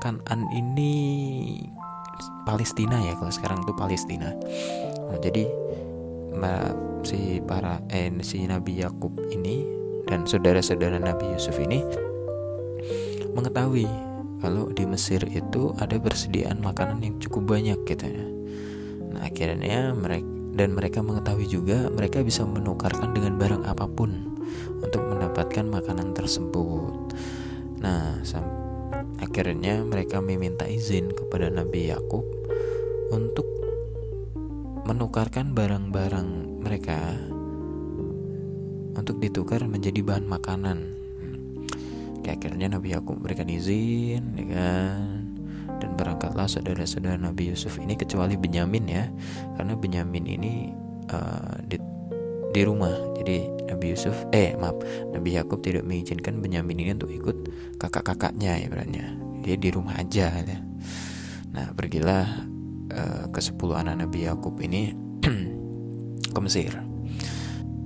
[0.01, 0.93] Kanan ini
[2.45, 4.33] Palestina ya kalau sekarang tuh Palestina
[5.09, 5.45] nah, jadi
[7.01, 9.65] si para eh, si Nabi Yakub ini
[10.05, 11.81] dan saudara-saudara Nabi Yusuf ini
[13.33, 13.87] mengetahui
[14.41, 18.25] kalau di Mesir itu ada persediaan makanan yang cukup banyak gitu ya.
[19.13, 24.35] Nah akhirnya mereka dan mereka mengetahui juga mereka bisa menukarkan dengan barang apa pun
[24.81, 27.13] untuk mendapatkan makanan tersebut.
[27.79, 28.70] Nah sampai
[29.21, 32.25] Akhirnya mereka meminta izin kepada Nabi Yakub
[33.13, 33.45] untuk
[34.89, 37.15] menukarkan barang-barang mereka
[38.97, 40.79] untuk ditukar menjadi bahan makanan.
[42.31, 45.35] Akhirnya Nabi Yakub berikan izin, ya kan?
[45.83, 49.05] Dan berangkatlah saudara-saudara Nabi Yusuf ini kecuali Benyamin ya,
[49.59, 50.53] karena Benyamin ini
[51.11, 51.59] uh,
[52.51, 52.93] di, rumah.
[53.17, 54.77] Jadi Nabi Yusuf, eh maaf,
[55.11, 57.37] Nabi Yakub tidak mengizinkan Benyamin ini untuk ikut
[57.79, 58.99] kakak-kakaknya ya berarti.
[59.41, 60.59] Dia di rumah aja ya.
[61.51, 62.47] nah pergilah
[62.95, 64.95] uh, ke sepuluh anak Nabi Yakub ini
[66.35, 66.71] ke Mesir.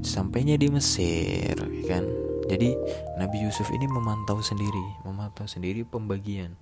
[0.06, 2.06] Sampainya di Mesir ya kan?
[2.46, 2.78] Jadi
[3.18, 6.54] Nabi Yusuf ini memantau sendiri memantau sendiri pembagian.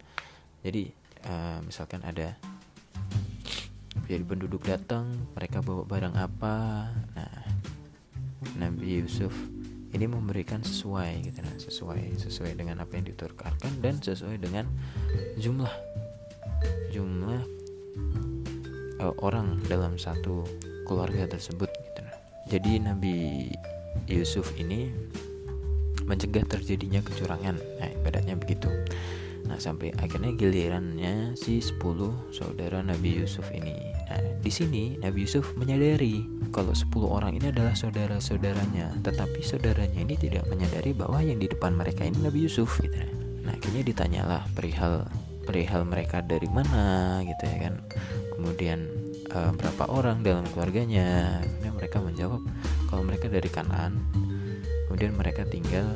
[0.64, 0.96] Jadi
[1.28, 2.40] uh, misalkan ada
[4.08, 6.56] jadi penduduk datang mereka bawa barang apa?
[7.20, 7.43] Nah
[8.60, 9.34] Nabi Yusuf
[9.94, 14.66] ini memberikan sesuai gitu nah sesuai sesuai dengan apa yang ditukarkan dan sesuai dengan
[15.38, 15.74] jumlah
[16.94, 17.42] jumlah
[19.02, 20.44] uh, orang dalam satu
[20.90, 22.18] keluarga tersebut gitu nah
[22.50, 23.50] jadi Nabi
[24.10, 24.92] Yusuf ini
[26.04, 27.56] mencegah terjadinya kecurangan.
[27.80, 28.68] Nah ibaratnya begitu
[29.54, 31.78] Nah sampai akhirnya gilirannya si 10
[32.34, 33.78] saudara Nabi Yusuf ini.
[34.10, 40.18] Nah di sini Nabi Yusuf menyadari kalau 10 orang ini adalah saudara-saudaranya, tetapi saudaranya ini
[40.18, 42.98] tidak menyadari bahwa yang di depan mereka ini Nabi Yusuf gitu.
[43.46, 45.06] Nah akhirnya ditanyalah perihal
[45.46, 47.78] perihal mereka dari mana gitu ya kan.
[48.34, 48.90] Kemudian
[49.38, 51.46] uh, berapa orang dalam keluarganya.
[51.46, 52.42] Kemudian mereka menjawab
[52.90, 54.02] kalau mereka dari Kanan.
[54.90, 55.94] Kemudian mereka tinggal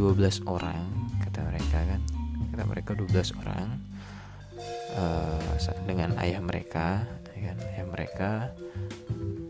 [0.00, 0.88] 12 orang
[1.28, 2.00] kata mereka kan
[2.58, 3.78] kata mereka 12 orang
[4.98, 5.54] uh,
[5.86, 7.06] dengan ayah mereka
[7.38, 8.30] kan ayah mereka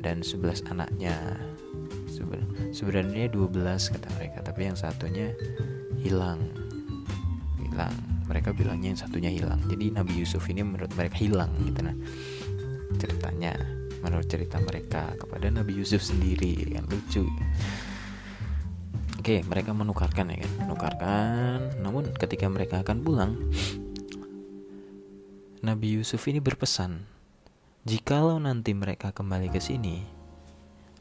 [0.04, 1.16] dan 11 anaknya.
[2.68, 5.32] Sebenarnya 12 kata mereka tapi yang satunya
[6.04, 6.52] hilang.
[7.64, 7.96] Hilang.
[8.28, 9.64] Mereka bilangnya yang satunya hilang.
[9.72, 11.96] Jadi Nabi Yusuf ini menurut mereka hilang gitu nah
[13.00, 13.56] ceritanya
[14.04, 17.24] menurut cerita mereka kepada Nabi Yusuf sendiri yang lucu
[19.28, 21.58] Oke, mereka menukarkan ya kan, menukarkan.
[21.84, 23.36] Namun ketika mereka akan pulang,
[25.60, 27.04] Nabi Yusuf ini berpesan,
[27.84, 30.00] jikalau nanti mereka kembali ke sini,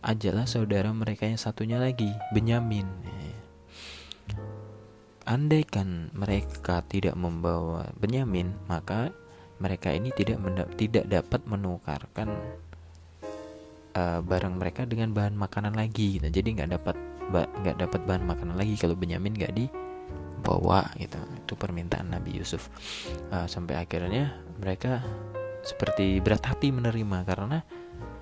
[0.04, 2.84] ajalah saudara mereka yang satunya lagi, Benyamin.
[5.24, 9.16] Andaikan mereka tidak membawa Benyamin, maka
[9.64, 10.44] mereka ini tidak
[10.76, 12.36] tidak dapat menukarkan
[13.96, 16.28] uh, barang mereka dengan bahan makanan lagi, gitu.
[16.28, 21.20] jadi nggak dapat nggak dapat bahan makanan lagi kalau Benyamin nggak dibawa gitu.
[21.44, 22.72] Itu permintaan Nabi Yusuf.
[23.30, 25.04] Uh, sampai akhirnya mereka
[25.68, 27.60] seperti berat hati menerima karena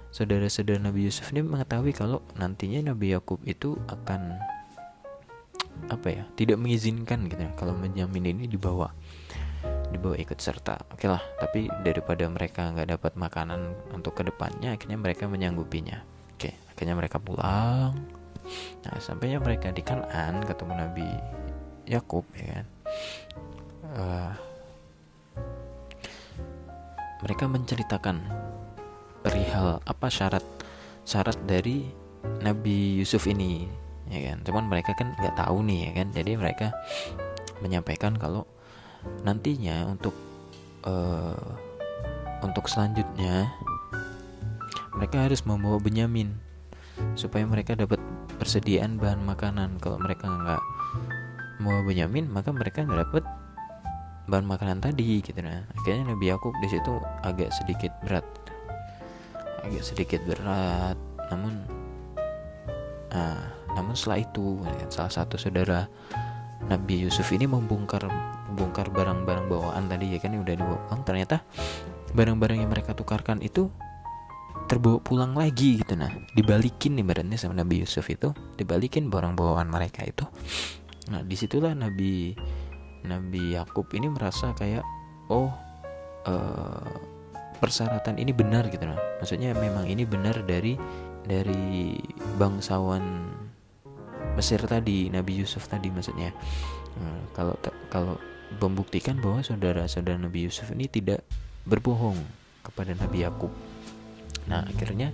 [0.10, 4.40] saudara-saudara Nabi Yusuf ini mengetahui kalau nantinya Nabi Yakub itu akan
[5.92, 8.90] apa ya tidak mengizinkan gitu ya kalau Benyamin ini dibawa
[9.92, 10.82] dibawa ikut serta.
[10.96, 16.02] Oke lah tapi daripada mereka nggak dapat makanan untuk ke depannya akhirnya mereka menyanggupinya.
[16.34, 18.25] Oke akhirnya mereka pulang
[18.86, 21.08] Nah, sampainya mereka di Kanan ketemu Nabi
[21.86, 22.66] Yakub ya kan.
[23.86, 24.34] Uh,
[27.26, 28.22] mereka menceritakan
[29.26, 30.46] perihal apa syarat
[31.02, 31.90] syarat dari
[32.46, 33.66] Nabi Yusuf ini
[34.06, 36.68] ya kan cuman mereka kan nggak tahu nih ya kan jadi mereka
[37.66, 38.46] menyampaikan kalau
[39.26, 40.14] nantinya untuk
[40.86, 41.58] uh,
[42.46, 43.50] untuk selanjutnya
[44.94, 46.38] mereka harus membawa Benyamin
[47.18, 48.00] supaya mereka dapat
[48.46, 49.82] persediaan bahan makanan.
[49.82, 50.62] Kalau mereka nggak
[51.66, 53.26] mau Benyamin maka mereka nggak dapat
[54.30, 55.42] bahan makanan tadi gitu.
[55.42, 58.22] Nah akhirnya Nabi Yakub di situ agak sedikit berat.
[59.66, 60.94] Agak sedikit berat.
[61.34, 61.66] Namun
[63.10, 65.90] nah, namun setelah itu ya, salah satu saudara
[66.70, 68.06] Nabi Yusuf ini membongkar
[68.54, 70.80] membongkar barang-barang bawaan tadi ya kan yang udah dibawa.
[71.02, 71.42] Ternyata
[72.14, 73.74] barang-barang yang mereka tukarkan itu
[74.66, 75.94] terbawa pulang lagi gitu.
[75.94, 80.26] Nah dibalikin nih badannya sama Nabi Yusuf itu dibalikin barang bawaan mereka itu.
[81.14, 82.34] Nah di situlah Nabi
[83.06, 84.82] Nabi Yakub ini merasa kayak
[85.30, 85.54] oh
[86.26, 86.90] uh,
[87.62, 88.84] persyaratan ini benar gitu.
[88.84, 90.74] Nah maksudnya memang ini benar dari
[91.26, 91.98] dari
[92.38, 93.04] bangsawan
[94.36, 96.36] Mesir tadi Nabi Yusuf tadi maksudnya.
[97.00, 97.56] Nah, kalau
[97.88, 98.16] kalau
[98.60, 101.24] membuktikan bahwa saudara-saudara Nabi Yusuf ini tidak
[101.66, 102.20] berbohong
[102.62, 103.52] kepada Nabi Yakub
[104.46, 105.14] nah akhirnya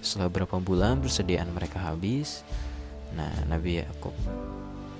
[0.00, 2.44] setelah berapa bulan persediaan mereka habis
[3.12, 4.14] nah Nabi Yakub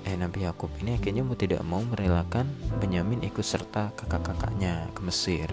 [0.05, 2.49] eh Nabi Yakub ini akhirnya mau tidak mau merelakan
[2.81, 5.49] Benyamin ikut serta kakak-kakaknya ke Mesir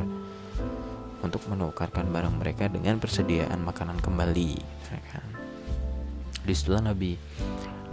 [1.20, 4.52] untuk menukarkan barang mereka dengan persediaan makanan kembali
[4.88, 5.26] ya kan?
[6.48, 7.18] di setelah Nabi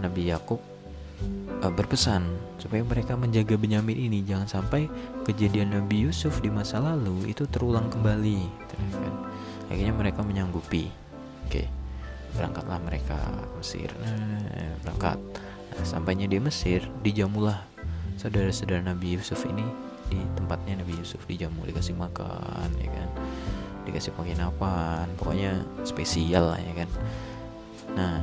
[0.00, 0.60] Nabi Yakub
[1.60, 2.24] uh, berpesan
[2.56, 4.88] supaya mereka menjaga Benyamin ini jangan sampai
[5.28, 9.14] kejadian Nabi Yusuf di masa lalu itu terulang kembali gitu ya kan?
[9.68, 10.90] Akhirnya mereka menyanggupi.
[11.46, 11.76] Oke
[12.36, 13.18] berangkatlah mereka
[13.56, 13.88] Mesir.
[13.98, 14.12] Nah,
[14.84, 15.18] berangkat.
[15.72, 17.64] Nah, sampainya di Mesir, dijamulah
[18.20, 19.64] saudara-saudara Nabi Yusuf ini
[20.06, 23.08] di tempatnya Nabi Yusuf dijamu dikasih makan ya kan?
[23.88, 26.88] Dikasih penginapan pokoknya spesial lah ya kan?
[27.96, 28.14] Nah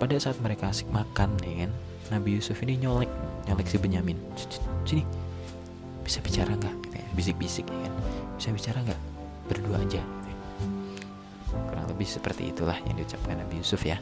[0.00, 1.72] pada saat mereka asik makan ya kan?
[2.10, 3.08] Nabi Yusuf ini nyolek
[3.46, 4.18] nyolek si Benyamin.
[4.82, 5.06] Sini.
[6.02, 6.74] Bisa bicara nggak?
[7.14, 7.94] Bisik-bisik ya kan?
[8.34, 9.00] Bisa bicara nggak?
[9.46, 10.02] Berdua aja
[11.90, 13.98] lebih seperti itulah yang diucapkan Nabi Yusuf ya.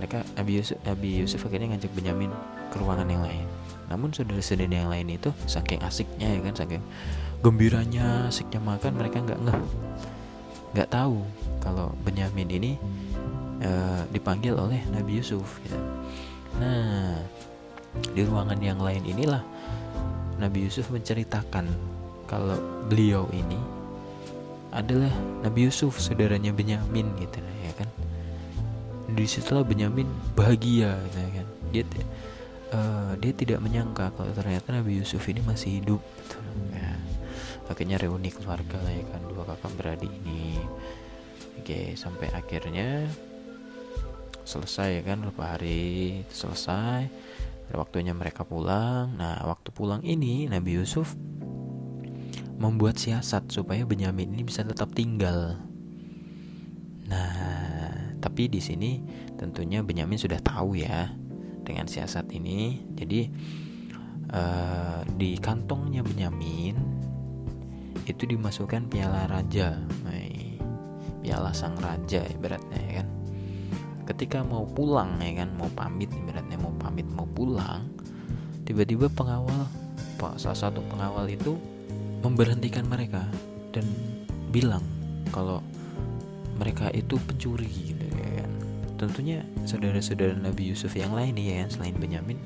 [0.00, 2.32] Mereka Nabi Yusuf, Nabi Yusuf akhirnya ngajak Benyamin
[2.72, 3.44] ke ruangan yang lain.
[3.92, 6.82] Namun saudara-saudara yang lain itu saking asiknya ya kan saking
[7.44, 9.60] gembiranya asiknya makan mereka nggak ngeh.
[10.72, 11.20] Nggak tahu
[11.60, 12.72] kalau Benyamin ini
[13.60, 15.76] uh, dipanggil oleh Nabi Yusuf gitu.
[16.58, 17.20] nah
[18.14, 19.42] di ruangan yang lain inilah
[20.38, 21.68] Nabi Yusuf menceritakan
[22.24, 23.58] kalau beliau ini
[24.70, 25.10] adalah
[25.42, 27.88] Nabi Yusuf saudaranya Benyamin gitu ya kan.
[29.10, 30.06] Di situlah Benyamin
[30.38, 31.46] bahagia gitu kan.
[31.70, 31.82] Dia
[32.74, 36.38] uh, dia tidak menyangka kalau ternyata Nabi Yusuf ini masih hidup gitu,
[36.74, 36.94] ya.
[37.70, 40.58] akhirnya reuni keluarga lah ya kan dua kakak beradik ini.
[41.58, 43.06] Oke sampai akhirnya
[44.42, 47.06] selesai ya kan beberapa hari selesai
[47.70, 49.14] waktunya mereka pulang.
[49.14, 51.14] Nah waktu pulang ini Nabi Yusuf
[52.60, 55.56] membuat siasat supaya Benyamin ini bisa tetap tinggal
[57.10, 57.70] nah
[58.20, 59.00] tapi di sini
[59.40, 61.08] tentunya Benyamin sudah tahu ya
[61.64, 62.84] dengan siasat ini.
[62.98, 63.20] Jadi
[64.34, 66.76] uh, di kantongnya Benyamin
[68.04, 69.78] itu dimasukkan piala raja,
[71.22, 73.08] piala sang raja ibaratnya ya kan.
[74.10, 77.86] Ketika mau pulang ya kan, mau pamit ibaratnya mau pamit mau pulang,
[78.66, 79.70] tiba-tiba pengawal,
[80.34, 81.54] salah satu pengawal itu
[82.20, 83.24] memberhentikan mereka
[83.72, 83.84] dan
[84.52, 84.82] bilang
[85.32, 85.64] kalau
[86.60, 88.50] mereka itu pencuri gitu kan
[89.00, 92.36] tentunya saudara-saudara Nabi Yusuf yang lain nih ya selain Benyamin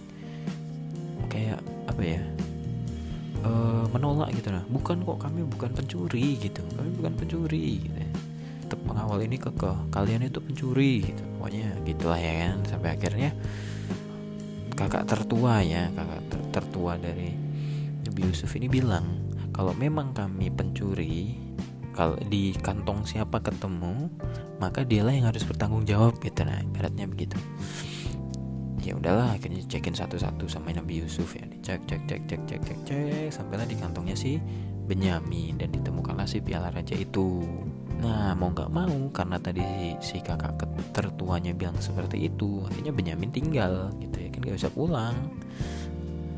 [1.26, 1.58] kayak
[1.90, 2.22] apa ya
[3.42, 3.50] e,
[3.90, 8.10] menolak gitu nah bukan kok kami bukan pencuri gitu kami bukan pencuri gitu ya.
[8.62, 11.22] tetap pengawal ini kekeh kalian itu pencuri gitu.
[11.36, 13.30] Pokoknya gitulah ya kan sampai akhirnya
[14.78, 17.34] kakak tertua ya kakak ter tertua dari
[18.06, 21.38] Nabi Yusuf ini bilang kalau memang kami pencuri
[21.94, 24.10] kalau di kantong siapa ketemu
[24.58, 27.38] maka dialah yang harus bertanggung jawab gitu nah ibaratnya begitu.
[28.84, 32.78] Ya udahlah akhirnya cekin satu-satu sama Nabi Yusuf ya dicek cek cek cek cek cek
[32.84, 34.36] cek sampailah di kantongnya si
[34.84, 37.48] Benyamin dan ditemukanlah si piala raja itu.
[38.04, 40.60] Nah mau nggak mau karena tadi si, si kakak
[40.92, 45.16] tertuanya bilang seperti itu akhirnya Benyamin tinggal gitu ya kan gak bisa pulang.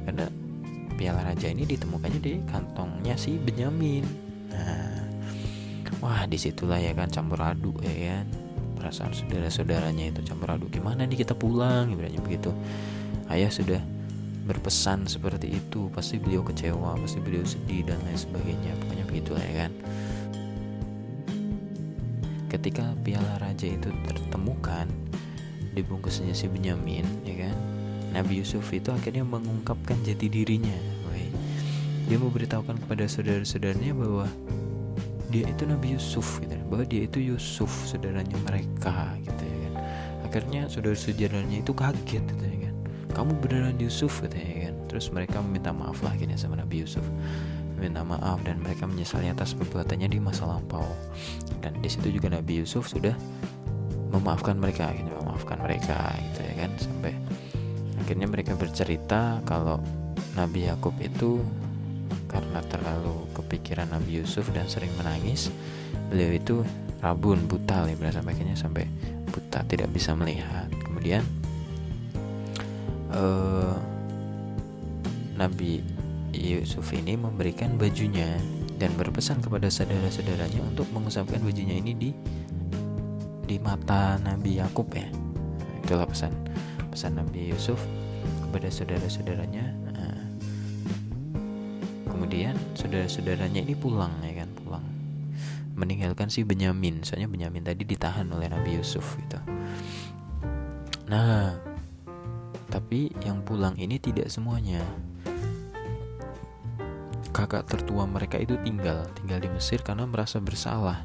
[0.06, 0.45] Karena
[0.96, 4.04] piala raja ini ditemukannya di kantongnya si Benyamin.
[4.50, 4.96] Nah
[6.00, 8.26] wah di situlah ya kan campur aduk ya kan.
[8.76, 10.68] Perasaan saudara-saudaranya itu campur aduk.
[10.72, 11.92] Gimana nih kita pulang?
[11.92, 12.52] Ibaratnya begitu.
[13.32, 13.80] Ayah sudah
[14.46, 15.88] berpesan seperti itu.
[15.90, 18.72] Pasti beliau kecewa pasti beliau sedih dan lain sebagainya.
[18.84, 19.72] Pokoknya begitulah ya kan.
[22.46, 24.86] Ketika piala raja itu tertemukan
[25.76, 27.75] dibungkusnya si Benyamin ya kan
[28.16, 30.72] Nabi Yusuf itu akhirnya mengungkapkan jati dirinya.
[32.06, 34.24] Dia memberitahukan kepada saudara-saudaranya bahwa
[35.28, 39.74] dia itu Nabi Yusuf gitu bahwa dia itu Yusuf saudaranya mereka gitu ya kan.
[40.24, 42.74] Akhirnya saudara saudaranya itu kaget gitu ya kan.
[43.12, 44.22] Kamu beneran Yusuf?
[44.22, 44.74] gitu ya kan.
[44.86, 47.04] Terus mereka meminta maaf lah gini sama Nabi Yusuf.
[47.76, 50.86] Minta maaf dan mereka menyesali atas perbuatannya di masa lampau.
[51.60, 53.12] Dan di situ juga Nabi Yusuf sudah
[54.14, 57.12] memaafkan mereka gitu memaafkan mereka gitu ya kan sampai
[58.06, 59.82] akhirnya mereka bercerita kalau
[60.38, 61.42] Nabi Yakub itu
[62.30, 65.50] karena terlalu kepikiran Nabi Yusuf dan sering menangis
[66.06, 66.56] beliau itu
[67.02, 68.86] rabun buta ya akhirnya sampai
[69.26, 71.26] buta tidak bisa melihat kemudian
[73.10, 73.74] uh,
[75.34, 75.82] Nabi
[76.30, 78.38] Yusuf ini memberikan bajunya
[78.78, 82.10] dan berpesan kepada saudara-saudaranya untuk mengusapkan bajunya ini di
[83.50, 85.10] di mata Nabi Yakub ya.
[85.82, 86.45] itulah pesan
[86.96, 87.76] pesan Nabi Yusuf
[88.48, 89.68] kepada saudara-saudaranya.
[89.92, 90.16] Nah,
[92.08, 94.80] kemudian saudara-saudaranya ini pulang ya kan, pulang
[95.76, 97.04] meninggalkan si Benyamin.
[97.04, 99.36] Soalnya Benyamin tadi ditahan oleh Nabi Yusuf gitu.
[101.12, 101.60] Nah,
[102.72, 104.80] tapi yang pulang ini tidak semuanya
[107.36, 111.04] kakak tertua mereka itu tinggal tinggal di Mesir karena merasa bersalah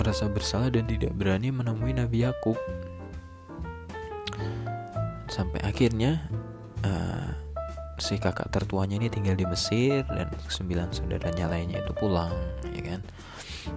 [0.00, 2.56] merasa bersalah dan tidak berani menemui Nabi Yakub
[5.38, 6.26] sampai akhirnya
[6.82, 7.30] uh,
[7.94, 12.34] si kakak tertuanya ini tinggal di Mesir dan sembilan saudaranya lainnya itu pulang
[12.74, 13.00] ya kan?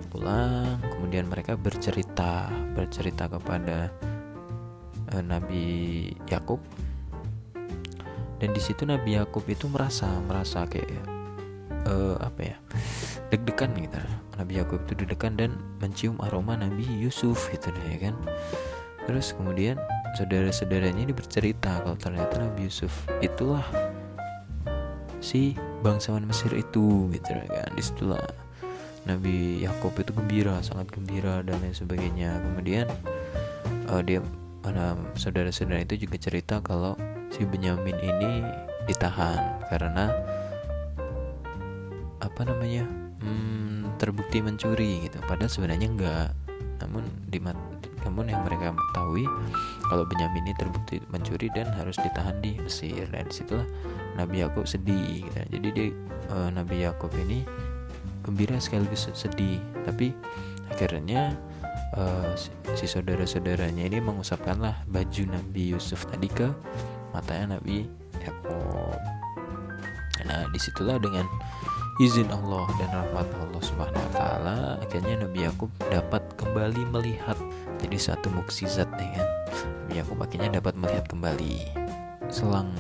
[0.09, 3.93] Pulang kemudian mereka bercerita bercerita kepada
[5.13, 6.57] uh, Nabi Yakub.
[8.41, 10.89] Dan di situ Nabi Yakub itu merasa merasa kayak
[11.85, 12.57] uh, apa ya
[13.29, 14.01] deg-degan gitu.
[14.41, 18.17] Nabi Yakub itu deg-degan dan mencium aroma Nabi Yusuf gitu ya kan?
[19.05, 19.77] Terus kemudian
[20.15, 22.91] saudara-saudaranya ini bercerita kalau ternyata Nabi Yusuf
[23.23, 23.63] itulah
[25.23, 25.55] si
[25.85, 27.71] bangsawan Mesir itu gitu kan.
[27.73, 28.21] Di situlah
[29.07, 32.37] Nabi Yakub itu gembira sangat gembira dan lain sebagainya.
[32.41, 32.85] Kemudian
[33.89, 34.19] uh, dia
[34.61, 36.93] mana saudara-saudara itu juga cerita kalau
[37.33, 38.45] si Benyamin ini
[38.85, 40.13] ditahan karena
[42.21, 42.85] apa namanya
[43.25, 45.17] hmm, terbukti mencuri gitu.
[45.25, 46.29] Padahal sebenarnya enggak.
[46.81, 47.37] Namun di
[48.01, 49.25] namun yang mereka ketahui
[49.91, 53.67] kalau Benyamin ini terbukti mencuri dan harus ditahan di Mesir dan di situlah
[54.15, 55.39] Nabi Yakub sedih gitu.
[55.51, 55.87] jadi dia
[56.31, 57.43] uh, Nabi Yakub ini
[58.23, 60.15] gembira sekaligus sedih tapi
[60.71, 61.35] akhirnya
[62.39, 66.47] si, si saudara-saudaranya ini mengusapkanlah baju Nabi Yusuf tadi ke
[67.11, 67.83] matanya Nabi
[68.23, 68.99] Yakub.
[70.23, 71.27] Nah di situlah dengan
[71.99, 77.35] izin Allah dan rahmat Allah Subhanahu Wa Taala akhirnya Nabi Yakub dapat kembali melihat
[77.83, 79.09] jadi satu mukjizat ya.
[79.11, 79.27] Kan.
[79.83, 81.67] Nabi Yakub akhirnya dapat melihat kembali.
[82.31, 82.71] Selang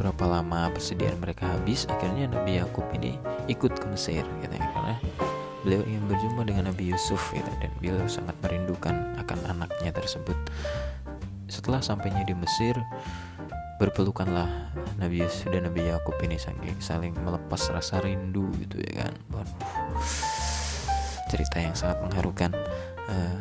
[0.00, 3.20] berapa lama persediaan mereka habis akhirnya Nabi Yakub ini
[3.52, 4.64] ikut ke Mesir gitu ya.
[4.72, 4.96] Karena
[5.60, 7.50] beliau ingin berjumpa dengan Nabi Yusuf gitu.
[7.60, 10.38] Dan beliau sangat merindukan akan anaknya tersebut.
[11.50, 12.78] Setelah sampainya di Mesir
[13.80, 19.12] berpelukanlah Nabi Yusuf dan Nabi Yakub ini saling, saling melepas rasa rindu gitu ya kan.
[19.32, 19.56] Waduh,
[21.32, 22.52] cerita yang sangat mengharukan.
[23.08, 23.40] Uh,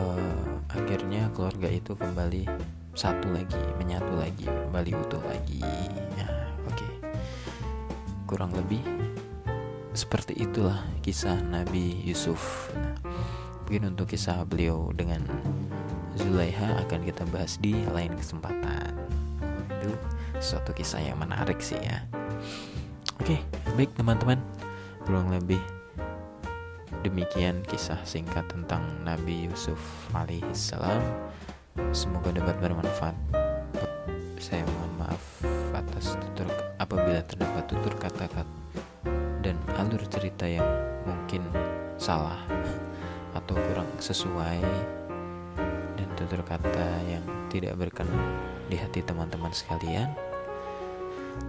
[0.00, 2.48] uh, akhirnya keluarga itu kembali
[2.96, 5.60] satu lagi menyatu lagi kembali utuh lagi.
[6.16, 6.28] Ya
[6.64, 6.72] oke.
[6.72, 6.92] Okay.
[8.24, 8.80] kurang lebih
[9.92, 12.72] seperti itulah kisah Nabi Yusuf.
[13.68, 15.20] Mungkin untuk kisah beliau dengan
[16.16, 18.92] Zulaiha akan kita bahas di lain kesempatan.
[19.80, 19.96] Itu
[20.42, 22.04] suatu kisah yang menarik sih ya.
[23.22, 23.40] Oke,
[23.78, 24.40] baik teman-teman.
[25.02, 25.60] Kurang lebih
[27.02, 29.80] demikian kisah singkat tentang Nabi Yusuf
[30.14, 31.00] alaihissalam.
[31.90, 33.16] Semoga dapat bermanfaat.
[34.36, 35.22] Saya mohon maaf
[35.72, 38.44] atas tutur apabila terdapat tutur kata-kata
[39.40, 40.66] dan alur cerita yang
[41.08, 41.42] mungkin
[41.96, 42.38] salah
[43.32, 44.60] atau kurang sesuai
[46.22, 48.38] tutur kata yang tidak berkenan
[48.70, 50.14] di hati teman-teman sekalian.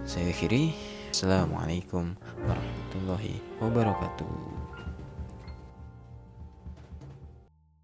[0.02, 0.74] Saya akhiri.
[1.14, 4.53] Assalamualaikum warahmatullahi wabarakatuh.